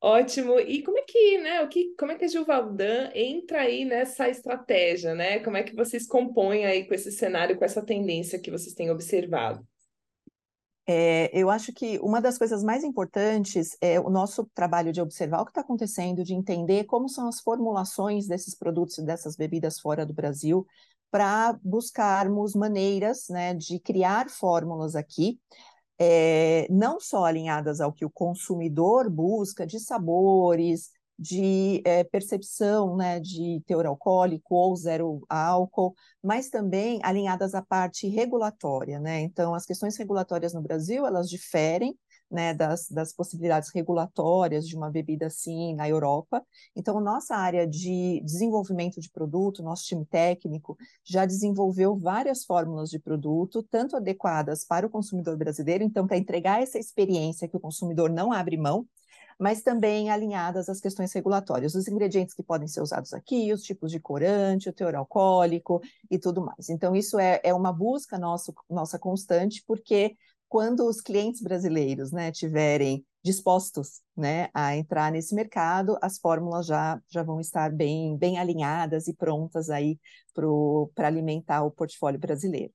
Ótimo. 0.00 0.60
E 0.60 0.82
como 0.82 0.98
é 0.98 1.02
que, 1.02 1.38
né, 1.38 1.62
o 1.62 1.68
que, 1.68 1.92
como 1.98 2.12
é 2.12 2.14
que 2.14 2.24
a 2.24 2.28
Gilvaldan 2.28 3.10
entra 3.14 3.62
aí 3.62 3.84
nessa 3.84 4.28
estratégia, 4.28 5.14
né? 5.14 5.40
Como 5.40 5.56
é 5.56 5.64
que 5.64 5.74
vocês 5.74 6.06
compõem 6.06 6.66
aí 6.66 6.86
com 6.86 6.94
esse 6.94 7.10
cenário, 7.10 7.58
com 7.58 7.64
essa 7.64 7.82
tendência 7.82 8.38
que 8.38 8.50
vocês 8.50 8.74
têm 8.74 8.90
observado? 8.90 9.66
É, 10.90 11.30
eu 11.38 11.50
acho 11.50 11.70
que 11.72 11.98
uma 11.98 12.18
das 12.18 12.38
coisas 12.38 12.64
mais 12.64 12.82
importantes 12.82 13.76
é 13.78 14.00
o 14.00 14.08
nosso 14.08 14.48
trabalho 14.54 14.90
de 14.90 15.02
observar 15.02 15.42
o 15.42 15.44
que 15.44 15.50
está 15.50 15.60
acontecendo, 15.60 16.24
de 16.24 16.32
entender 16.34 16.84
como 16.84 17.10
são 17.10 17.28
as 17.28 17.40
formulações 17.40 18.26
desses 18.26 18.54
produtos 18.54 18.96
e 18.96 19.04
dessas 19.04 19.36
bebidas 19.36 19.78
fora 19.78 20.06
do 20.06 20.14
Brasil, 20.14 20.66
para 21.10 21.58
buscarmos 21.62 22.54
maneiras 22.54 23.28
né, 23.28 23.52
de 23.52 23.78
criar 23.78 24.30
fórmulas 24.30 24.96
aqui 24.96 25.38
é, 25.98 26.66
não 26.70 27.00
só 27.00 27.24
alinhadas 27.24 27.80
ao 27.80 27.92
que 27.92 28.04
o 28.04 28.10
consumidor 28.10 29.10
busca, 29.10 29.66
de 29.66 29.80
sabores, 29.80 30.90
de 31.18 31.82
é, 31.84 32.04
percepção 32.04 32.96
né, 32.96 33.18
de 33.18 33.60
teor 33.66 33.86
alcoólico 33.86 34.54
ou 34.54 34.76
zero 34.76 35.24
álcool, 35.28 35.94
mas 36.22 36.48
também 36.48 37.00
alinhadas 37.02 37.54
à 37.54 37.62
parte 37.62 38.06
regulatória. 38.08 39.00
Né? 39.00 39.22
Então, 39.22 39.54
as 39.54 39.66
questões 39.66 39.96
regulatórias 39.96 40.54
no 40.54 40.62
Brasil, 40.62 41.04
elas 41.06 41.28
diferem 41.28 41.98
né, 42.30 42.52
das, 42.54 42.88
das 42.88 43.12
possibilidades 43.12 43.70
regulatórias 43.74 44.66
de 44.68 44.76
uma 44.76 44.90
bebida 44.90 45.26
assim 45.26 45.74
na 45.74 45.88
Europa. 45.88 46.44
Então, 46.76 47.00
nossa 47.00 47.34
área 47.34 47.66
de 47.66 48.20
desenvolvimento 48.24 49.00
de 49.00 49.10
produto, 49.10 49.62
nosso 49.62 49.84
time 49.84 50.04
técnico, 50.04 50.76
já 51.04 51.24
desenvolveu 51.24 51.96
várias 51.96 52.44
fórmulas 52.44 52.90
de 52.90 52.98
produto, 52.98 53.62
tanto 53.62 53.96
adequadas 53.96 54.64
para 54.64 54.86
o 54.86 54.90
consumidor 54.90 55.36
brasileiro, 55.36 55.82
então, 55.82 56.06
para 56.06 56.18
entregar 56.18 56.62
essa 56.62 56.78
experiência 56.78 57.48
que 57.48 57.56
o 57.56 57.60
consumidor 57.60 58.10
não 58.10 58.32
abre 58.32 58.56
mão, 58.56 58.86
mas 59.38 59.62
também 59.62 60.10
alinhadas 60.10 60.68
às 60.68 60.80
questões 60.80 61.12
regulatórias, 61.12 61.74
os 61.74 61.86
ingredientes 61.86 62.34
que 62.34 62.42
podem 62.42 62.66
ser 62.66 62.80
usados 62.80 63.12
aqui, 63.12 63.52
os 63.52 63.62
tipos 63.62 63.90
de 63.90 64.00
corante, 64.00 64.68
o 64.68 64.72
teor 64.72 64.94
alcoólico 64.94 65.80
e 66.10 66.18
tudo 66.18 66.44
mais. 66.44 66.68
Então, 66.68 66.96
isso 66.96 67.18
é, 67.18 67.40
é 67.44 67.54
uma 67.54 67.72
busca 67.72 68.18
nosso, 68.18 68.52
nossa 68.68 68.98
constante, 68.98 69.62
porque 69.66 70.16
quando 70.48 70.86
os 70.88 71.00
clientes 71.00 71.42
brasileiros 71.42 72.10
né, 72.10 72.32
tiverem 72.32 73.04
dispostos 73.22 74.00
né, 74.16 74.48
a 74.54 74.76
entrar 74.76 75.12
nesse 75.12 75.34
mercado, 75.34 75.98
as 76.00 76.18
fórmulas 76.18 76.66
já, 76.66 77.00
já 77.08 77.22
vão 77.22 77.38
estar 77.38 77.70
bem, 77.70 78.16
bem 78.16 78.38
alinhadas 78.38 79.06
e 79.06 79.14
prontas 79.14 79.68
aí 79.70 79.98
para 80.94 81.06
alimentar 81.06 81.62
o 81.64 81.70
portfólio 81.70 82.18
brasileiro. 82.18 82.72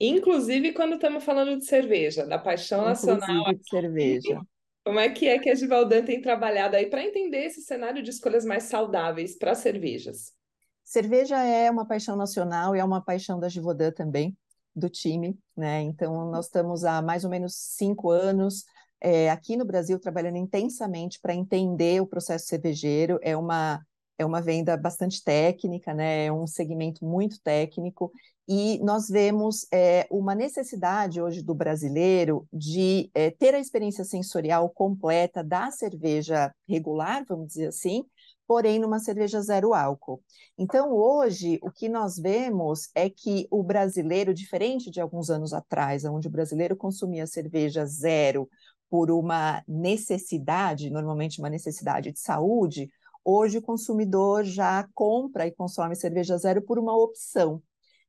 Inclusive 0.00 0.72
quando 0.72 0.94
estamos 0.94 1.24
falando 1.24 1.58
de 1.58 1.64
cerveja, 1.64 2.24
da 2.26 2.38
paixão 2.38 2.82
Inclusive 2.82 3.18
nacional. 3.18 3.54
de 3.54 3.68
cerveja. 3.68 4.40
Como 4.88 4.98
é 4.98 5.10
que 5.10 5.28
é 5.28 5.38
que 5.38 5.50
a 5.50 5.54
Givaldan 5.54 6.02
tem 6.02 6.18
trabalhado 6.18 6.74
aí 6.74 6.86
para 6.86 7.04
entender 7.04 7.44
esse 7.44 7.60
cenário 7.60 8.02
de 8.02 8.08
escolhas 8.08 8.42
mais 8.42 8.62
saudáveis 8.62 9.36
para 9.36 9.54
cervejas? 9.54 10.32
Cerveja 10.82 11.44
é 11.44 11.70
uma 11.70 11.86
paixão 11.86 12.16
nacional 12.16 12.74
e 12.74 12.78
é 12.78 12.84
uma 12.84 13.04
paixão 13.04 13.38
da 13.38 13.50
Givaldan 13.50 13.90
também 13.90 14.34
do 14.74 14.88
time, 14.88 15.38
né? 15.54 15.82
Então, 15.82 16.30
nós 16.30 16.46
estamos 16.46 16.86
há 16.86 17.02
mais 17.02 17.22
ou 17.22 17.28
menos 17.28 17.54
cinco 17.54 18.08
anos 18.08 18.64
é, 18.98 19.28
aqui 19.28 19.58
no 19.58 19.66
Brasil 19.66 20.00
trabalhando 20.00 20.38
intensamente 20.38 21.20
para 21.20 21.34
entender 21.34 22.00
o 22.00 22.06
processo 22.06 22.46
cervejeiro. 22.46 23.18
É 23.20 23.36
uma 23.36 23.82
é 24.18 24.26
uma 24.26 24.42
venda 24.42 24.76
bastante 24.76 25.22
técnica, 25.22 25.94
né? 25.94 26.26
É 26.26 26.32
um 26.32 26.46
segmento 26.46 27.04
muito 27.04 27.40
técnico 27.40 28.12
e 28.48 28.78
nós 28.82 29.08
vemos 29.08 29.66
é, 29.70 30.06
uma 30.10 30.34
necessidade 30.34 31.20
hoje 31.20 31.42
do 31.42 31.54
brasileiro 31.54 32.48
de 32.50 33.10
é, 33.14 33.30
ter 33.30 33.54
a 33.54 33.60
experiência 33.60 34.04
sensorial 34.04 34.70
completa 34.70 35.44
da 35.44 35.70
cerveja 35.70 36.50
regular, 36.66 37.26
vamos 37.28 37.48
dizer 37.48 37.66
assim, 37.66 38.04
porém 38.46 38.78
numa 38.78 38.98
cerveja 38.98 39.42
zero 39.42 39.74
álcool. 39.74 40.22
Então, 40.56 40.90
hoje, 40.90 41.58
o 41.62 41.70
que 41.70 41.90
nós 41.90 42.16
vemos 42.16 42.88
é 42.94 43.10
que 43.10 43.46
o 43.50 43.62
brasileiro, 43.62 44.32
diferente 44.32 44.90
de 44.90 44.98
alguns 44.98 45.28
anos 45.28 45.52
atrás, 45.52 46.06
onde 46.06 46.26
o 46.26 46.30
brasileiro 46.30 46.74
consumia 46.74 47.26
cerveja 47.26 47.84
zero 47.84 48.48
por 48.88 49.10
uma 49.10 49.62
necessidade, 49.68 50.88
normalmente 50.88 51.38
uma 51.38 51.50
necessidade 51.50 52.10
de 52.12 52.18
saúde, 52.18 52.90
hoje 53.24 53.58
o 53.58 53.62
consumidor 53.62 54.44
já 54.44 54.88
compra 54.94 55.46
e 55.46 55.52
consome 55.52 55.96
cerveja 55.96 56.36
zero 56.36 56.62
por 56.62 56.78
uma 56.78 56.96
opção. 56.96 57.62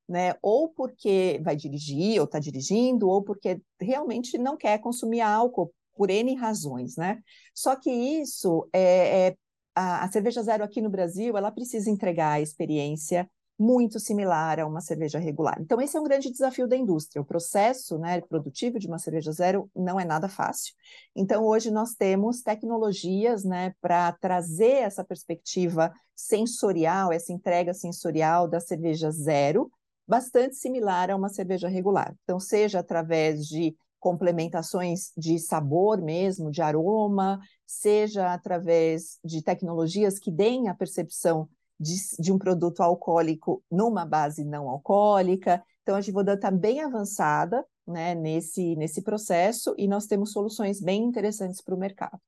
Né? 0.08 0.34
Ou 0.42 0.70
porque 0.70 1.40
vai 1.44 1.56
dirigir, 1.56 2.20
ou 2.20 2.26
está 2.26 2.40
dirigindo, 2.40 3.08
ou 3.08 3.24
porque 3.24 3.62
realmente 3.80 4.38
não 4.38 4.58
quer 4.58 4.80
consumir 4.80 5.22
álcool 5.22 5.72
por 5.96 6.10
N 6.10 6.34
razões, 6.36 6.96
né? 6.96 7.22
Só 7.54 7.76
que 7.76 7.92
isso 7.92 8.68
é, 8.74 9.28
é 9.28 9.38
a, 9.76 10.06
a 10.06 10.12
cerveja 10.12 10.42
zero 10.42 10.64
aqui 10.64 10.82
no 10.82 10.90
Brasil, 10.90 11.38
ela 11.38 11.52
precisa 11.52 11.90
entregar 11.90 12.32
a 12.32 12.42
experiência 12.42 13.30
muito 13.60 14.00
similar 14.00 14.58
a 14.58 14.66
uma 14.66 14.80
cerveja 14.80 15.20
regular. 15.20 15.58
Então, 15.60 15.82
esse 15.82 15.98
é 15.98 16.00
um 16.00 16.06
grande 16.06 16.32
desafio 16.32 16.66
da 16.66 16.78
indústria. 16.78 17.22
O 17.22 17.26
processo 17.26 17.98
né, 18.00 18.22
produtivo 18.22 18.80
de 18.80 18.88
uma 18.88 18.98
cerveja 18.98 19.34
zero 19.34 19.70
não 19.76 20.00
é 20.00 20.06
nada 20.06 20.30
fácil. 20.30 20.74
Então, 21.14 21.44
hoje 21.46 21.70
nós 21.70 21.94
temos 21.94 22.42
tecnologias 22.42 23.44
né, 23.44 23.74
para 23.82 24.14
trazer 24.14 24.84
essa 24.84 25.04
perspectiva 25.04 25.92
sensorial, 26.16 27.12
essa 27.12 27.34
entrega 27.34 27.74
sensorial 27.74 28.48
da 28.48 28.62
cerveja 28.62 29.12
zero, 29.12 29.70
bastante 30.08 30.56
similar 30.56 31.12
a 31.12 31.16
uma 31.18 31.28
cerveja 31.28 31.68
regular. 31.68 32.16
Então, 32.24 32.40
seja 32.40 32.80
através 32.80 33.46
de 33.46 33.76
complementações 34.00 35.12
de 35.18 35.38
sabor 35.38 36.02
mesmo, 36.02 36.50
de 36.50 36.62
aroma, 36.62 37.42
seja 37.68 38.34
através 38.34 39.20
de 39.22 39.42
tecnologias 39.42 40.18
que 40.18 40.32
deem 40.32 40.70
a 40.70 40.74
percepção 40.74 41.50
de, 41.80 41.96
de 42.20 42.32
um 42.32 42.38
produto 42.38 42.82
alcoólico 42.82 43.64
numa 43.72 44.06
base 44.06 44.44
não 44.44 44.70
alcoólica. 44.70 45.64
Então, 45.82 45.96
a 45.96 46.02
Givodan 46.02 46.36
está 46.36 46.52
bem 46.52 46.82
avançada 46.82 47.66
né, 47.88 48.14
nesse, 48.14 48.76
nesse 48.76 49.02
processo 49.02 49.74
e 49.78 49.88
nós 49.88 50.06
temos 50.06 50.32
soluções 50.32 50.82
bem 50.82 51.04
interessantes 51.04 51.62
para 51.62 51.74
o 51.74 51.80
mercado. 51.80 52.20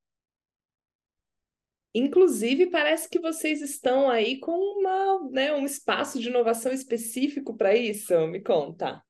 Inclusive, 1.94 2.68
parece 2.68 3.10
que 3.10 3.20
vocês 3.20 3.62
estão 3.62 4.10
aí 4.10 4.40
com 4.40 4.54
uma, 4.54 5.30
né, 5.30 5.54
um 5.54 5.66
espaço 5.66 6.20
de 6.20 6.30
inovação 6.30 6.72
específico 6.72 7.56
para 7.56 7.76
isso. 7.76 8.16
Me 8.28 8.42
conta. 8.42 9.04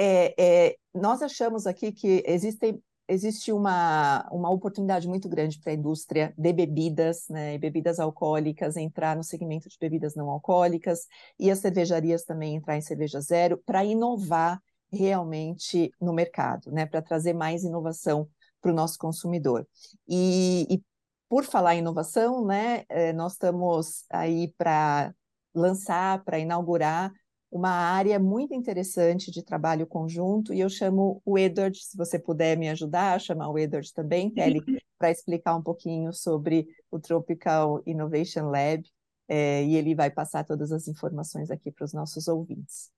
É, 0.00 0.34
é, 0.38 0.76
nós 0.94 1.20
achamos 1.20 1.66
aqui 1.66 1.92
que 1.92 2.22
existem 2.26 2.82
existe 3.08 3.52
uma, 3.52 4.26
uma 4.30 4.50
oportunidade 4.50 5.08
muito 5.08 5.28
grande 5.28 5.58
para 5.58 5.72
a 5.72 5.74
indústria 5.74 6.32
de 6.36 6.52
bebidas, 6.52 7.28
né, 7.28 7.54
e 7.54 7.58
bebidas 7.58 7.98
alcoólicas 7.98 8.76
entrar 8.76 9.16
no 9.16 9.24
segmento 9.24 9.68
de 9.68 9.76
bebidas 9.78 10.14
não 10.14 10.30
alcoólicas 10.30 11.06
e 11.38 11.50
as 11.50 11.58
cervejarias 11.58 12.24
também 12.24 12.56
entrar 12.56 12.76
em 12.76 12.80
cerveja 12.80 13.20
zero 13.20 13.60
para 13.64 13.84
inovar 13.84 14.60
realmente 14.90 15.90
no 16.00 16.12
mercado, 16.12 16.70
né, 16.70 16.86
para 16.86 17.02
trazer 17.02 17.32
mais 17.32 17.64
inovação 17.64 18.28
para 18.60 18.70
o 18.70 18.74
nosso 18.74 18.98
consumidor. 18.98 19.66
E, 20.08 20.66
e, 20.70 20.82
por 21.28 21.44
falar 21.44 21.74
em 21.74 21.78
inovação, 21.78 22.44
né, 22.44 22.84
eh, 22.90 23.12
nós 23.14 23.32
estamos 23.32 24.04
aí 24.10 24.52
para 24.56 25.14
lançar, 25.54 26.22
para 26.24 26.38
inaugurar 26.38 27.12
uma 27.52 27.70
área 27.70 28.18
muito 28.18 28.54
interessante 28.54 29.30
de 29.30 29.44
trabalho 29.44 29.86
conjunto, 29.86 30.54
e 30.54 30.60
eu 30.60 30.70
chamo 30.70 31.20
o 31.22 31.38
Edward, 31.38 31.78
se 31.78 31.94
você 31.98 32.18
puder 32.18 32.56
me 32.56 32.70
ajudar, 32.70 33.20
chamar 33.20 33.50
o 33.50 33.58
Edward 33.58 33.92
também, 33.92 34.30
Kelly, 34.30 34.62
para 34.98 35.10
explicar 35.10 35.54
um 35.54 35.62
pouquinho 35.62 36.14
sobre 36.14 36.66
o 36.90 36.98
Tropical 36.98 37.82
Innovation 37.84 38.48
Lab, 38.48 38.82
é, 39.28 39.62
e 39.64 39.76
ele 39.76 39.94
vai 39.94 40.10
passar 40.10 40.44
todas 40.44 40.72
as 40.72 40.88
informações 40.88 41.50
aqui 41.50 41.70
para 41.70 41.84
os 41.84 41.92
nossos 41.92 42.26
ouvintes. 42.26 42.90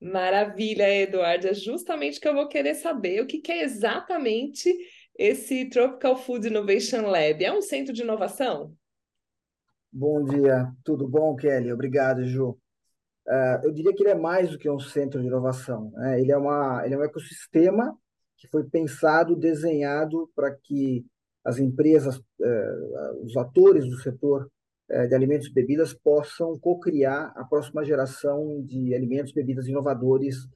Maravilha, 0.00 0.92
Eduardo. 0.92 1.46
É 1.46 1.54
justamente 1.54 2.18
o 2.18 2.20
que 2.20 2.28
eu 2.28 2.34
vou 2.34 2.48
querer 2.48 2.74
saber. 2.74 3.22
O 3.22 3.26
que, 3.26 3.38
que 3.38 3.52
é 3.52 3.62
exatamente 3.62 4.72
esse 5.16 5.66
Tropical 5.66 6.16
Food 6.16 6.48
Innovation 6.48 7.02
Lab? 7.02 7.44
É 7.44 7.52
um 7.52 7.62
centro 7.62 7.92
de 7.92 8.02
inovação? 8.02 8.74
Bom 9.92 10.24
dia, 10.24 10.72
tudo 10.84 11.06
bom, 11.08 11.34
Kelly? 11.36 11.72
Obrigado, 11.72 12.24
Ju. 12.24 12.58
Uh, 13.28 13.66
eu 13.66 13.72
diria 13.72 13.94
que 13.94 14.02
ele 14.02 14.10
é 14.10 14.14
mais 14.14 14.50
do 14.50 14.58
que 14.58 14.70
um 14.70 14.80
centro 14.80 15.20
de 15.20 15.26
inovação. 15.26 15.90
Né? 15.90 16.20
Ele, 16.20 16.32
é 16.32 16.36
uma, 16.36 16.82
ele 16.84 16.94
é 16.94 16.98
um 16.98 17.04
ecossistema 17.04 17.94
que 18.38 18.48
foi 18.48 18.64
pensado, 18.64 19.36
desenhado 19.36 20.30
para 20.34 20.50
que 20.50 21.04
as 21.44 21.58
empresas, 21.58 22.16
uh, 22.16 23.22
os 23.22 23.36
atores 23.36 23.84
do 23.84 23.98
setor 23.98 24.50
uh, 24.90 25.06
de 25.06 25.14
alimentos 25.14 25.48
e 25.48 25.52
bebidas 25.52 25.92
possam 25.92 26.58
co-criar 26.58 27.32
a 27.36 27.44
próxima 27.44 27.84
geração 27.84 28.62
de 28.64 28.94
alimentos 28.94 29.32
e 29.32 29.34
bebidas 29.34 29.66
inovadores 29.66 30.48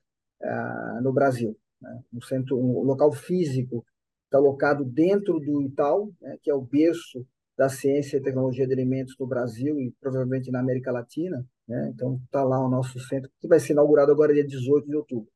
no 1.02 1.12
Brasil. 1.12 1.56
Né? 1.80 2.02
Um, 2.12 2.20
centro, 2.20 2.58
um 2.58 2.82
local 2.82 3.12
físico 3.12 3.86
está 4.24 4.40
locado 4.40 4.84
dentro 4.84 5.38
do 5.38 5.62
Itaú, 5.62 6.12
né, 6.20 6.36
que 6.42 6.50
é 6.50 6.54
o 6.54 6.60
berço 6.60 7.24
da 7.56 7.68
ciência 7.68 8.16
e 8.16 8.20
tecnologia 8.20 8.66
de 8.66 8.72
alimentos 8.72 9.14
no 9.20 9.26
Brasil 9.26 9.78
e 9.78 9.92
provavelmente 10.00 10.50
na 10.50 10.58
América 10.58 10.90
Latina. 10.90 11.46
Né? 11.72 11.90
Então, 11.94 12.20
está 12.26 12.44
lá 12.44 12.60
o 12.60 12.68
nosso 12.68 13.00
centro, 13.00 13.30
que 13.40 13.48
vai 13.48 13.58
ser 13.58 13.72
inaugurado 13.72 14.12
agora 14.12 14.34
dia 14.34 14.46
18 14.46 14.86
de 14.86 14.94
outubro. 14.94 15.32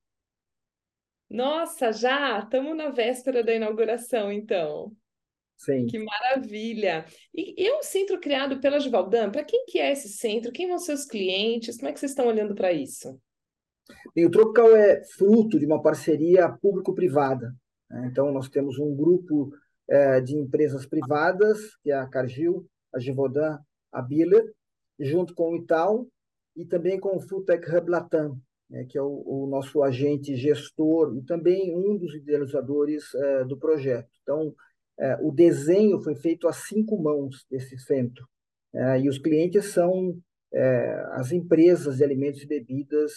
Nossa, 1.30 1.90
já? 1.92 2.40
Estamos 2.40 2.76
na 2.76 2.90
véspera 2.90 3.42
da 3.42 3.54
inauguração, 3.54 4.30
então. 4.30 4.94
Sim. 5.56 5.86
Que 5.86 5.98
maravilha! 5.98 7.06
E, 7.34 7.62
e 7.62 7.66
é 7.66 7.78
um 7.78 7.82
centro 7.82 8.20
criado 8.20 8.60
pela 8.60 8.78
Givaldan? 8.78 9.30
Para 9.30 9.44
quem 9.44 9.64
que 9.64 9.78
é 9.78 9.90
esse 9.90 10.10
centro? 10.10 10.52
Quem 10.52 10.68
vão 10.68 10.78
ser 10.78 10.92
os 10.92 11.06
clientes? 11.06 11.78
Como 11.78 11.88
é 11.88 11.92
que 11.94 11.98
vocês 11.98 12.12
estão 12.12 12.26
olhando 12.26 12.54
para 12.54 12.70
isso? 12.70 13.18
E 14.14 14.26
o 14.26 14.30
Tropical 14.30 14.76
é 14.76 15.02
fruto 15.16 15.58
de 15.58 15.64
uma 15.64 15.80
parceria 15.80 16.50
público-privada. 16.50 17.54
Né? 17.88 18.08
Então, 18.12 18.30
nós 18.30 18.50
temos 18.50 18.78
um 18.78 18.94
grupo 18.94 19.50
é, 19.88 20.20
de 20.20 20.36
empresas 20.36 20.84
privadas, 20.84 21.76
que 21.82 21.90
é 21.90 21.94
a 21.94 22.06
Cargill, 22.06 22.68
a 22.94 22.98
Givaudan, 22.98 23.58
a 23.90 24.02
Biller, 24.02 24.52
junto 25.00 25.34
com 25.34 25.52
o 25.52 25.56
Itaú 25.56 26.10
e 26.56 26.64
também 26.64 26.98
com 26.98 27.16
o 27.16 27.20
Foodtech 27.20 27.68
Hub 27.70 27.90
Latam, 27.90 28.40
né, 28.68 28.84
que 28.84 28.98
é 28.98 29.02
o, 29.02 29.22
o, 29.24 29.46
nosso 29.46 29.82
agente 29.82 30.34
gestor 30.34 31.16
e 31.16 31.22
também 31.22 31.76
um 31.76 31.96
dos 31.96 32.14
idealizadores 32.14 33.14
é, 33.14 33.44
do 33.44 33.56
projeto. 33.56 34.08
Então, 34.22 34.54
é, 34.98 35.16
o 35.20 35.30
desenho 35.30 36.00
foi 36.00 36.14
feito 36.14 36.48
a 36.48 36.52
cinco 36.52 37.00
mãos 37.00 37.44
desse 37.50 37.78
centro, 37.78 38.26
é, 38.74 39.00
e 39.00 39.08
os 39.08 39.18
clientes 39.18 39.66
são 39.66 40.16
é, 40.52 41.06
as 41.12 41.32
empresas 41.32 41.98
de 41.98 42.04
alimentos 42.04 42.42
e 42.42 42.46
bebidas 42.46 43.12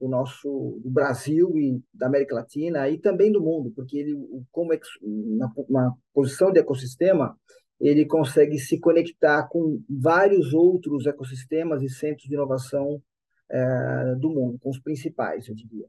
do 0.00 0.08
nosso 0.08 0.78
do 0.82 0.90
Brasil 0.90 1.56
e 1.56 1.82
da 1.92 2.06
América 2.06 2.34
Latina 2.34 2.88
e 2.88 2.98
também 2.98 3.32
do 3.32 3.40
mundo, 3.40 3.72
porque 3.74 3.98
ele 3.98 4.14
como 4.52 4.72
é, 4.72 4.80
na, 5.02 5.52
na 5.68 5.94
posição 6.12 6.52
de 6.52 6.60
ecossistema 6.60 7.36
ele 7.80 8.06
consegue 8.06 8.58
se 8.58 8.78
conectar 8.80 9.46
com 9.48 9.82
vários 9.88 10.52
outros 10.54 11.06
ecossistemas 11.06 11.82
e 11.82 11.88
centros 11.88 12.26
de 12.26 12.34
inovação 12.34 13.02
é, 13.50 14.14
do 14.18 14.30
mundo, 14.30 14.58
com 14.58 14.70
os 14.70 14.80
principais, 14.80 15.48
eu 15.48 15.54
diria. 15.54 15.86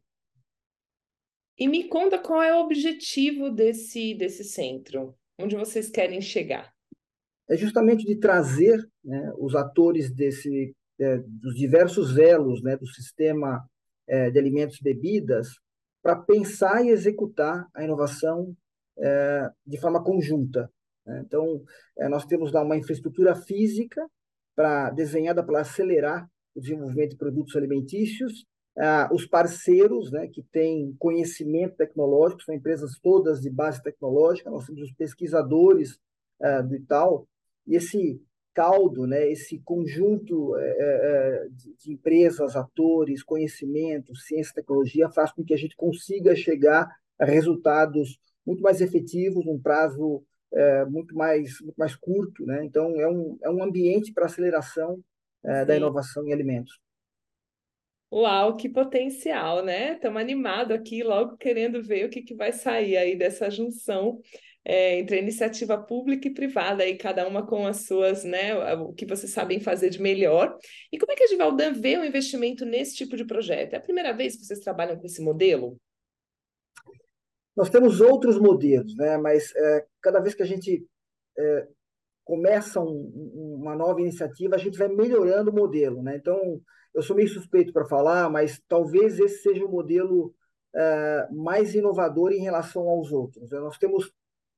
E 1.58 1.68
me 1.68 1.88
conta 1.88 2.20
qual 2.20 2.42
é 2.42 2.54
o 2.54 2.64
objetivo 2.64 3.50
desse, 3.50 4.14
desse 4.14 4.44
centro, 4.44 5.16
onde 5.40 5.56
vocês 5.56 5.90
querem 5.90 6.22
chegar? 6.22 6.72
É 7.50 7.58
justamente 7.58 8.06
de 8.06 8.18
trazer 8.18 8.86
né, 9.04 9.32
os 9.40 9.56
atores 9.56 10.14
desse, 10.14 10.76
é, 11.00 11.18
dos 11.26 11.56
diversos 11.56 12.18
elos 12.18 12.62
né, 12.62 12.76
do 12.78 12.86
sistema 12.86 13.68
é, 14.06 14.30
de 14.30 14.38
alimentos 14.38 14.80
e 14.80 14.84
bebidas 14.84 15.48
para 16.04 16.16
pensar 16.16 16.86
e 16.86 16.90
executar 16.90 17.68
a 17.74 17.84
inovação 17.84 18.56
é, 19.00 19.50
de 19.66 19.80
forma 19.80 20.04
conjunta. 20.04 20.72
Né? 21.08 21.24
Então, 21.26 21.64
é, 21.98 22.10
nós 22.10 22.26
temos 22.26 22.52
lá 22.52 22.62
uma 22.62 22.78
infraestrutura 22.78 23.34
física 23.34 24.06
para 24.56 24.90
desenhada 24.92 25.44
para 25.44 25.62
acelerar 25.62 26.30
o 26.56 26.60
desenvolvimento 26.60 27.12
de 27.12 27.18
produtos 27.18 27.56
alimentícios, 27.56 28.46
ah, 28.80 29.10
os 29.12 29.26
parceiros, 29.26 30.12
né, 30.12 30.28
que 30.28 30.44
têm 30.44 30.96
conhecimento 31.00 31.76
tecnológico, 31.76 32.44
são 32.44 32.54
empresas 32.54 33.00
todas 33.02 33.40
de 33.42 33.50
base 33.50 33.82
tecnológica, 33.82 34.52
nós 34.52 34.66
temos 34.66 34.82
os 34.82 34.92
pesquisadores 34.94 36.00
ah, 36.42 36.62
do 36.62 36.76
Itaú, 36.76 37.28
e 37.66 37.76
esse 37.76 38.22
caldo, 38.54 39.06
né, 39.06 39.32
esse 39.32 39.60
conjunto 39.60 40.56
é, 40.58 40.66
é, 40.68 41.48
de 41.50 41.92
empresas, 41.92 42.56
atores, 42.56 43.22
conhecimento, 43.22 44.16
ciência 44.16 44.52
e 44.52 44.56
tecnologia 44.56 45.10
faz 45.10 45.32
com 45.32 45.44
que 45.44 45.54
a 45.54 45.58
gente 45.58 45.76
consiga 45.76 46.36
chegar 46.36 46.90
a 47.20 47.26
resultados 47.26 48.20
muito 48.44 48.64
mais 48.64 48.82
efetivos, 48.82 49.46
num 49.46 49.60
prazo 49.60 50.24
é, 50.54 50.86
muito, 50.86 51.16
mais, 51.16 51.60
muito 51.62 51.76
mais 51.78 51.96
curto. 51.96 52.46
Né? 52.46 52.64
Então, 52.66 53.00
é 53.00 53.08
um, 53.08 53.38
é 53.42 53.50
um 53.50 53.64
ambiente 53.64 54.14
para 54.14 54.26
aceleração 54.26 55.00
é, 55.44 55.66
da 55.66 55.76
inovação 55.76 56.28
em 56.28 56.34
alimentos. 56.34 56.80
Uau, 58.10 58.56
que 58.56 58.70
potencial, 58.70 59.66
né? 59.66 59.94
Estamos 59.94 60.22
animados 60.22 60.74
aqui, 60.74 61.04
logo 61.04 61.36
querendo 61.36 61.84
ver 61.84 62.06
o 62.06 62.10
que, 62.10 62.22
que 62.22 62.34
vai 62.34 62.54
sair 62.54 62.96
aí 62.96 63.18
dessa 63.18 63.50
junção 63.50 64.22
é, 64.64 65.00
entre 65.00 65.16
a 65.16 65.20
iniciativa 65.20 65.78
pública 65.78 66.28
e 66.28 66.34
privada, 66.34 66.84
aí 66.84 66.98
cada 66.98 67.26
uma 67.26 67.46
com 67.46 67.66
as 67.66 67.86
suas, 67.86 68.26
né, 68.26 68.54
o 68.76 68.92
que 68.92 69.06
vocês 69.06 69.32
sabem 69.32 69.62
fazer 69.62 69.90
de 69.90 70.02
melhor. 70.02 70.58
E 70.92 70.98
como 70.98 71.10
é 71.12 71.16
que 71.16 71.24
a 71.24 71.28
Givaldan 71.28 71.72
vê 71.72 71.98
o 71.98 72.04
investimento 72.04 72.66
nesse 72.66 72.94
tipo 72.94 73.16
de 73.16 73.24
projeto? 73.24 73.74
É 73.74 73.78
a 73.78 73.82
primeira 73.82 74.12
vez 74.12 74.36
que 74.36 74.44
vocês 74.44 74.60
trabalham 74.60 74.98
com 74.98 75.06
esse 75.06 75.22
modelo? 75.22 75.80
Nós 77.58 77.72
temos 77.72 78.00
outros 78.00 78.38
modelos, 78.38 78.96
né? 78.96 79.18
mas 79.18 79.52
é, 79.56 79.86
cada 80.00 80.20
vez 80.20 80.36
que 80.36 80.44
a 80.44 80.46
gente 80.46 80.86
é, 81.36 81.68
começa 82.24 82.80
um, 82.80 83.58
uma 83.60 83.76
nova 83.76 84.00
iniciativa, 84.00 84.54
a 84.54 84.60
gente 84.60 84.78
vai 84.78 84.88
melhorando 84.88 85.50
o 85.50 85.56
modelo. 85.56 86.04
Né? 86.04 86.18
Então, 86.18 86.62
eu 86.94 87.02
sou 87.02 87.16
meio 87.16 87.28
suspeito 87.28 87.74
para 87.74 87.88
falar, 87.88 88.30
mas 88.30 88.62
talvez 88.68 89.20
esse 89.20 89.42
seja 89.42 89.66
o 89.66 89.72
modelo 89.72 90.36
é, 90.76 91.28
mais 91.32 91.74
inovador 91.74 92.32
em 92.32 92.44
relação 92.44 92.88
aos 92.88 93.12
outros. 93.12 93.50
Nós 93.50 93.80
temos 93.80 94.14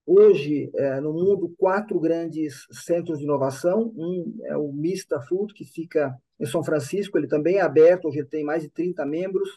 hoje 0.06 0.70
é, 0.76 1.00
no 1.00 1.14
mundo 1.14 1.56
quatro 1.58 1.98
grandes 2.02 2.66
centros 2.86 3.20
de 3.20 3.24
inovação. 3.24 3.94
Um 3.96 4.40
é 4.44 4.58
o 4.58 4.74
Mista 4.74 5.22
Food, 5.22 5.54
que 5.54 5.64
fica 5.64 6.14
em 6.38 6.46
São 6.46 6.64
Francisco, 6.64 7.18
ele 7.18 7.28
também 7.28 7.58
é 7.58 7.62
aberto, 7.62 8.10
hoje 8.10 8.26
tem 8.26 8.44
mais 8.44 8.64
de 8.64 8.70
30 8.70 9.06
membros, 9.06 9.50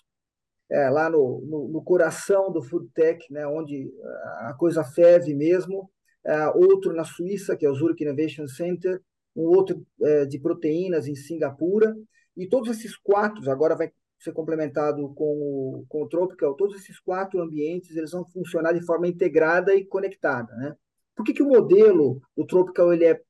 é, 0.73 0.89
lá 0.89 1.11
no, 1.11 1.43
no, 1.47 1.69
no, 1.69 1.83
coração 1.83 2.51
do 2.51 2.63
Food 2.63 2.89
Tech, 2.95 3.31
né, 3.31 3.47
onde 3.47 3.93
a 4.41 4.55
coisa 4.59 4.83
ferve 4.83 5.35
mesmo. 5.35 5.91
É, 6.25 6.49
outro 6.49 6.95
na 6.95 7.05
Suíça, 7.05 7.57
que 7.57 7.67
é 7.67 7.71
o 7.71 7.75
Zurich 7.75 8.03
Innovation 8.03 8.47
Center, 8.47 9.01
um 9.37 9.43
outro 9.43 9.85
é, 10.03 10.25
de 10.25 10.39
proteínas 10.39 11.07
em 11.07 11.15
Singapura, 11.15 11.95
e 12.37 12.49
todos 12.49 12.71
esses 12.71 12.97
quatro, 12.97 13.51
agora 13.51 13.77
vai 13.77 13.93
ser 14.19 14.33
complementado 14.33 15.13
com 15.15 15.25
o, 15.25 15.85
com 15.89 16.05
o 16.05 16.09
Tropical, 16.09 16.55
todos 16.55 16.77
esses 16.77 16.99
quatro 17.01 17.41
ambientes 17.41 17.95
eles 17.97 18.13
vão 18.13 18.25
funcionar 18.25 18.73
de 18.73 18.85
forma 18.87 19.07
integrada 19.07 19.75
e 19.75 19.85
conectada. 19.85 20.55
Né? 20.55 20.75
Por 21.15 21.25
que, 21.25 21.35
que 21.35 21.43
o 21.43 21.49
modelo 21.49 22.23
do 22.37 22.47
Tropical 22.47 22.93
ele 22.93 23.05
é 23.05 23.21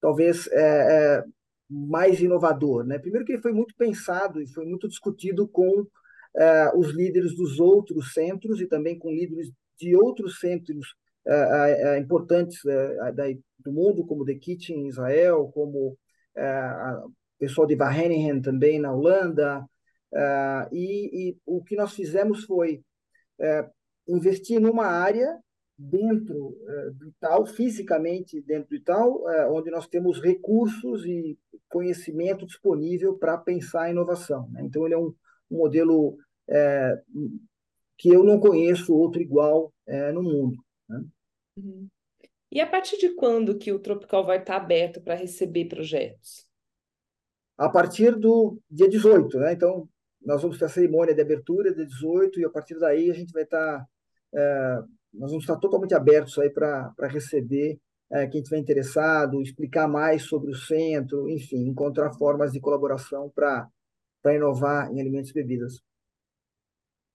talvez 0.00 0.46
é, 0.52 0.60
é, 1.18 1.24
mais 1.68 2.20
inovador? 2.20 2.84
Né? 2.84 2.98
Primeiro 2.98 3.24
que 3.24 3.32
ele 3.32 3.42
foi 3.42 3.52
muito 3.52 3.74
pensado 3.76 4.40
e 4.40 4.46
foi 4.46 4.66
muito 4.66 4.86
discutido 4.86 5.48
com 5.48 5.86
é, 6.36 6.76
os 6.76 6.90
líderes 6.92 7.36
dos 7.36 7.60
outros 7.60 8.12
centros 8.12 8.60
e 8.60 8.66
também 8.66 8.98
com 8.98 9.10
líderes 9.10 9.50
de 9.78 9.96
outros 9.96 10.38
centros 10.38 10.94
é, 11.26 11.98
importantes 11.98 12.60
do 13.58 13.72
mundo, 13.72 14.04
como 14.04 14.24
The 14.24 14.34
Kitchen 14.34 14.84
em 14.84 14.88
Israel, 14.88 15.50
como 15.54 15.96
o 16.34 17.12
pessoal 17.38 17.66
de 17.66 17.76
Wageningen 17.76 18.40
também 18.40 18.80
na 18.80 18.92
Holanda, 18.92 19.64
Uh, 20.12 20.68
e, 20.70 21.30
e, 21.30 21.38
o 21.46 21.64
que 21.64 21.74
nós 21.74 21.94
fizemos 21.94 22.44
foi 22.44 22.84
uh, 23.38 23.70
investir 24.06 24.60
numa 24.60 24.84
área 24.84 25.38
dentro 25.78 26.48
uh, 26.48 26.92
do 26.92 27.08
Itaú, 27.08 27.46
fisicamente 27.46 28.38
dentro 28.42 28.68
do 28.68 28.76
Itaú, 28.76 29.24
onde 29.50 29.70
nós 29.70 29.88
temos 29.88 30.20
recursos 30.20 31.06
e 31.06 31.38
conhecimento 31.66 32.44
disponível 32.44 33.16
para 33.16 33.38
pensar 33.38 33.84
a 33.84 33.90
inovação. 33.90 34.50
Né? 34.50 34.62
Então, 34.64 34.84
ele 34.84 34.94
é 34.94 34.98
um, 34.98 35.14
um 35.52 35.58
modelo 35.58 36.16
que 37.96 38.08
eu 38.08 38.24
não 38.24 38.40
conheço 38.40 38.94
outro 38.94 39.22
igual 39.22 39.72
no 40.12 40.22
mundo. 40.22 40.56
Né? 40.88 41.04
Uhum. 41.56 41.88
E 42.50 42.60
a 42.60 42.66
partir 42.66 42.98
de 42.98 43.14
quando 43.14 43.56
que 43.56 43.72
o 43.72 43.78
Tropical 43.78 44.26
vai 44.26 44.38
estar 44.38 44.56
aberto 44.56 45.00
para 45.00 45.14
receber 45.14 45.66
projetos? 45.66 46.46
A 47.56 47.68
partir 47.68 48.18
do 48.18 48.58
dia 48.70 48.88
18, 48.88 49.38
né? 49.38 49.52
Então, 49.52 49.88
nós 50.20 50.42
vamos 50.42 50.58
ter 50.58 50.66
a 50.66 50.68
cerimônia 50.68 51.14
de 51.14 51.22
abertura 51.22 51.72
de 51.72 51.86
18 51.86 52.40
e 52.40 52.44
a 52.44 52.50
partir 52.50 52.78
daí 52.78 53.10
a 53.10 53.14
gente 53.14 53.32
vai 53.32 53.44
estar 53.44 53.86
é, 54.34 54.82
nós 55.12 55.30
vamos 55.30 55.44
estar 55.44 55.56
totalmente 55.56 55.94
abertos 55.94 56.38
aí 56.38 56.48
para 56.50 56.92
receber 57.02 57.78
é, 58.10 58.26
quem 58.26 58.40
estiver 58.40 58.58
interessado, 58.58 59.40
explicar 59.42 59.86
mais 59.86 60.22
sobre 60.22 60.50
o 60.50 60.54
centro, 60.54 61.28
enfim, 61.28 61.68
encontrar 61.68 62.12
formas 62.14 62.52
de 62.52 62.60
colaboração 62.60 63.30
para 63.34 63.68
inovar 64.30 64.92
em 64.92 65.00
alimentos 65.00 65.30
e 65.30 65.34
bebidas. 65.34 65.80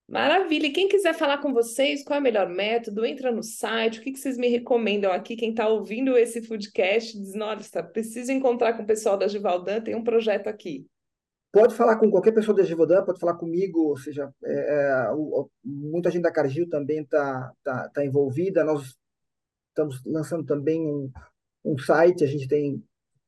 Maravilha! 0.09 0.67
E 0.67 0.71
quem 0.71 0.87
quiser 0.87 1.13
falar 1.13 1.39
com 1.39 1.53
vocês, 1.53 2.03
qual 2.03 2.17
é 2.17 2.19
o 2.19 2.23
melhor 2.23 2.47
método, 2.47 3.05
entra 3.05 3.29
no 3.29 3.43
site, 3.43 3.99
o 3.99 4.03
que, 4.03 4.13
que 4.13 4.19
vocês 4.19 4.37
me 4.37 4.47
recomendam 4.47 5.11
aqui? 5.11 5.35
Quem 5.35 5.49
está 5.49 5.67
ouvindo 5.67 6.17
esse 6.17 6.41
foodcast 6.41 7.17
diz, 7.17 7.33
nossa, 7.33 7.83
preciso 7.83 8.31
encontrar 8.31 8.73
com 8.73 8.83
o 8.83 8.87
pessoal 8.87 9.17
da 9.17 9.27
Givaldan, 9.27 9.81
tem 9.81 9.95
um 9.95 10.03
projeto 10.03 10.47
aqui. 10.47 10.87
Pode 11.51 11.75
falar 11.75 11.97
com 11.97 12.11
qualquer 12.11 12.33
pessoa 12.33 12.55
da 12.55 12.63
Givodan, 12.63 13.03
pode 13.03 13.19
falar 13.19 13.35
comigo, 13.35 13.79
ou 13.89 13.97
seja, 13.97 14.31
é, 14.43 14.53
é, 14.53 15.11
o, 15.11 15.49
muita 15.63 16.11
gente 16.11 16.21
da 16.21 16.31
Cargill 16.31 16.69
também 16.69 17.01
está 17.01 17.51
tá, 17.63 17.89
tá 17.89 18.05
envolvida. 18.05 18.63
Nós 18.63 18.95
estamos 19.69 20.01
lançando 20.05 20.45
também 20.45 20.85
um, 20.85 21.11
um 21.65 21.77
site, 21.77 22.23
a 22.23 22.27
gente 22.27 22.47
tem. 22.47 22.83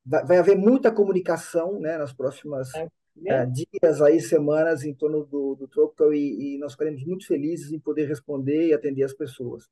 Vai, 0.05 0.25
vai 0.25 0.37
haver 0.37 0.57
muita 0.57 0.91
comunicação 0.91 1.79
né, 1.79 1.97
nas 1.97 2.13
próximas 2.13 2.73
é, 2.75 2.87
é. 3.25 3.45
dias, 3.45 4.01
aí, 4.01 4.19
semanas 4.19 4.84
em 4.84 4.93
torno 4.93 5.25
do, 5.25 5.55
do 5.55 5.67
Tropical 5.67 6.13
e, 6.13 6.55
e 6.55 6.58
nós 6.58 6.73
ficaremos 6.73 7.03
muito 7.03 7.25
felizes 7.25 7.71
em 7.71 7.79
poder 7.79 8.08
responder 8.08 8.67
e 8.67 8.73
atender 8.73 9.03
as 9.03 9.13
pessoas. 9.13 9.67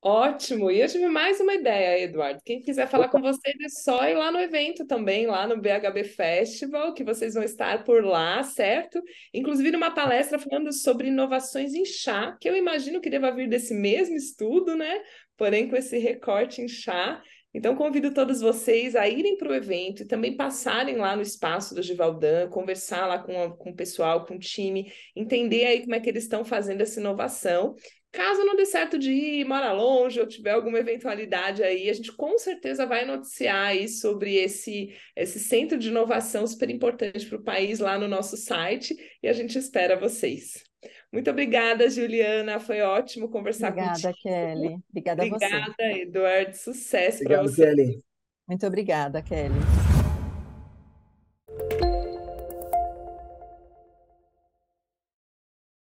Ótimo! 0.00 0.70
E 0.70 0.80
eu 0.80 0.86
tive 0.86 1.08
mais 1.08 1.40
uma 1.40 1.54
ideia, 1.54 2.04
Eduardo. 2.04 2.40
Quem 2.44 2.62
quiser 2.62 2.86
falar 2.86 3.08
com 3.08 3.20
vocês 3.20 3.56
é 3.60 3.68
só 3.68 4.08
ir 4.08 4.14
lá 4.14 4.30
no 4.30 4.38
evento 4.38 4.86
também, 4.86 5.26
lá 5.26 5.44
no 5.44 5.60
BHB 5.60 6.04
Festival, 6.04 6.94
que 6.94 7.02
vocês 7.02 7.34
vão 7.34 7.42
estar 7.42 7.82
por 7.82 8.04
lá, 8.04 8.40
certo? 8.44 9.02
Inclusive 9.34 9.72
numa 9.72 9.90
palestra 9.90 10.38
falando 10.38 10.72
sobre 10.72 11.08
inovações 11.08 11.74
em 11.74 11.84
chá, 11.84 12.36
que 12.40 12.48
eu 12.48 12.56
imagino 12.56 13.00
que 13.00 13.10
deva 13.10 13.32
vir 13.32 13.48
desse 13.48 13.74
mesmo 13.74 14.14
estudo, 14.14 14.76
né? 14.76 15.02
porém 15.38 15.68
com 15.70 15.76
esse 15.76 15.96
recorte 15.96 16.60
em 16.60 16.68
chá. 16.68 17.22
Então, 17.54 17.74
convido 17.74 18.12
todos 18.12 18.40
vocês 18.40 18.94
a 18.94 19.08
irem 19.08 19.36
para 19.36 19.50
o 19.50 19.54
evento 19.54 20.02
e 20.02 20.06
também 20.06 20.36
passarem 20.36 20.96
lá 20.96 21.16
no 21.16 21.22
espaço 21.22 21.74
do 21.74 21.82
Givaldan, 21.82 22.48
conversar 22.50 23.06
lá 23.06 23.18
com, 23.18 23.42
a, 23.42 23.56
com 23.56 23.70
o 23.70 23.74
pessoal, 23.74 24.26
com 24.26 24.34
o 24.34 24.38
time, 24.38 24.92
entender 25.16 25.64
aí 25.64 25.80
como 25.80 25.94
é 25.94 26.00
que 26.00 26.10
eles 26.10 26.24
estão 26.24 26.44
fazendo 26.44 26.82
essa 26.82 27.00
inovação. 27.00 27.74
Caso 28.12 28.44
não 28.44 28.54
dê 28.54 28.66
certo 28.66 28.98
de 28.98 29.12
ir, 29.12 29.44
mora 29.44 29.72
longe 29.72 30.20
ou 30.20 30.26
tiver 30.26 30.52
alguma 30.52 30.78
eventualidade 30.78 31.62
aí, 31.62 31.88
a 31.88 31.92
gente 31.92 32.12
com 32.12 32.38
certeza 32.38 32.86
vai 32.86 33.04
noticiar 33.04 33.68
aí 33.68 33.88
sobre 33.88 34.34
esse, 34.34 34.94
esse 35.16 35.38
centro 35.38 35.78
de 35.78 35.88
inovação 35.88 36.46
super 36.46 36.70
importante 36.70 37.26
para 37.26 37.38
o 37.38 37.42
país 37.42 37.78
lá 37.80 37.98
no 37.98 38.08
nosso 38.08 38.36
site 38.36 38.94
e 39.22 39.28
a 39.28 39.32
gente 39.32 39.58
espera 39.58 39.98
vocês. 39.98 40.67
Muito 41.12 41.30
obrigada, 41.30 41.88
Juliana. 41.90 42.60
Foi 42.60 42.80
ótimo 42.80 43.28
conversar 43.28 43.70
obrigada, 43.70 43.94
contigo. 43.94 44.22
Kelly. 44.22 44.78
Obrigada, 44.90 45.22
obrigada 45.22 45.22
a 45.22 45.26
você. 45.26 45.46
Obrigada, 45.46 45.98
Eduardo. 45.98 46.56
Sucesso 46.56 47.24
para 47.24 47.42
você. 47.42 47.66
Kelly. 47.66 48.04
Muito 48.46 48.66
obrigada, 48.66 49.22
Kelly. 49.22 49.58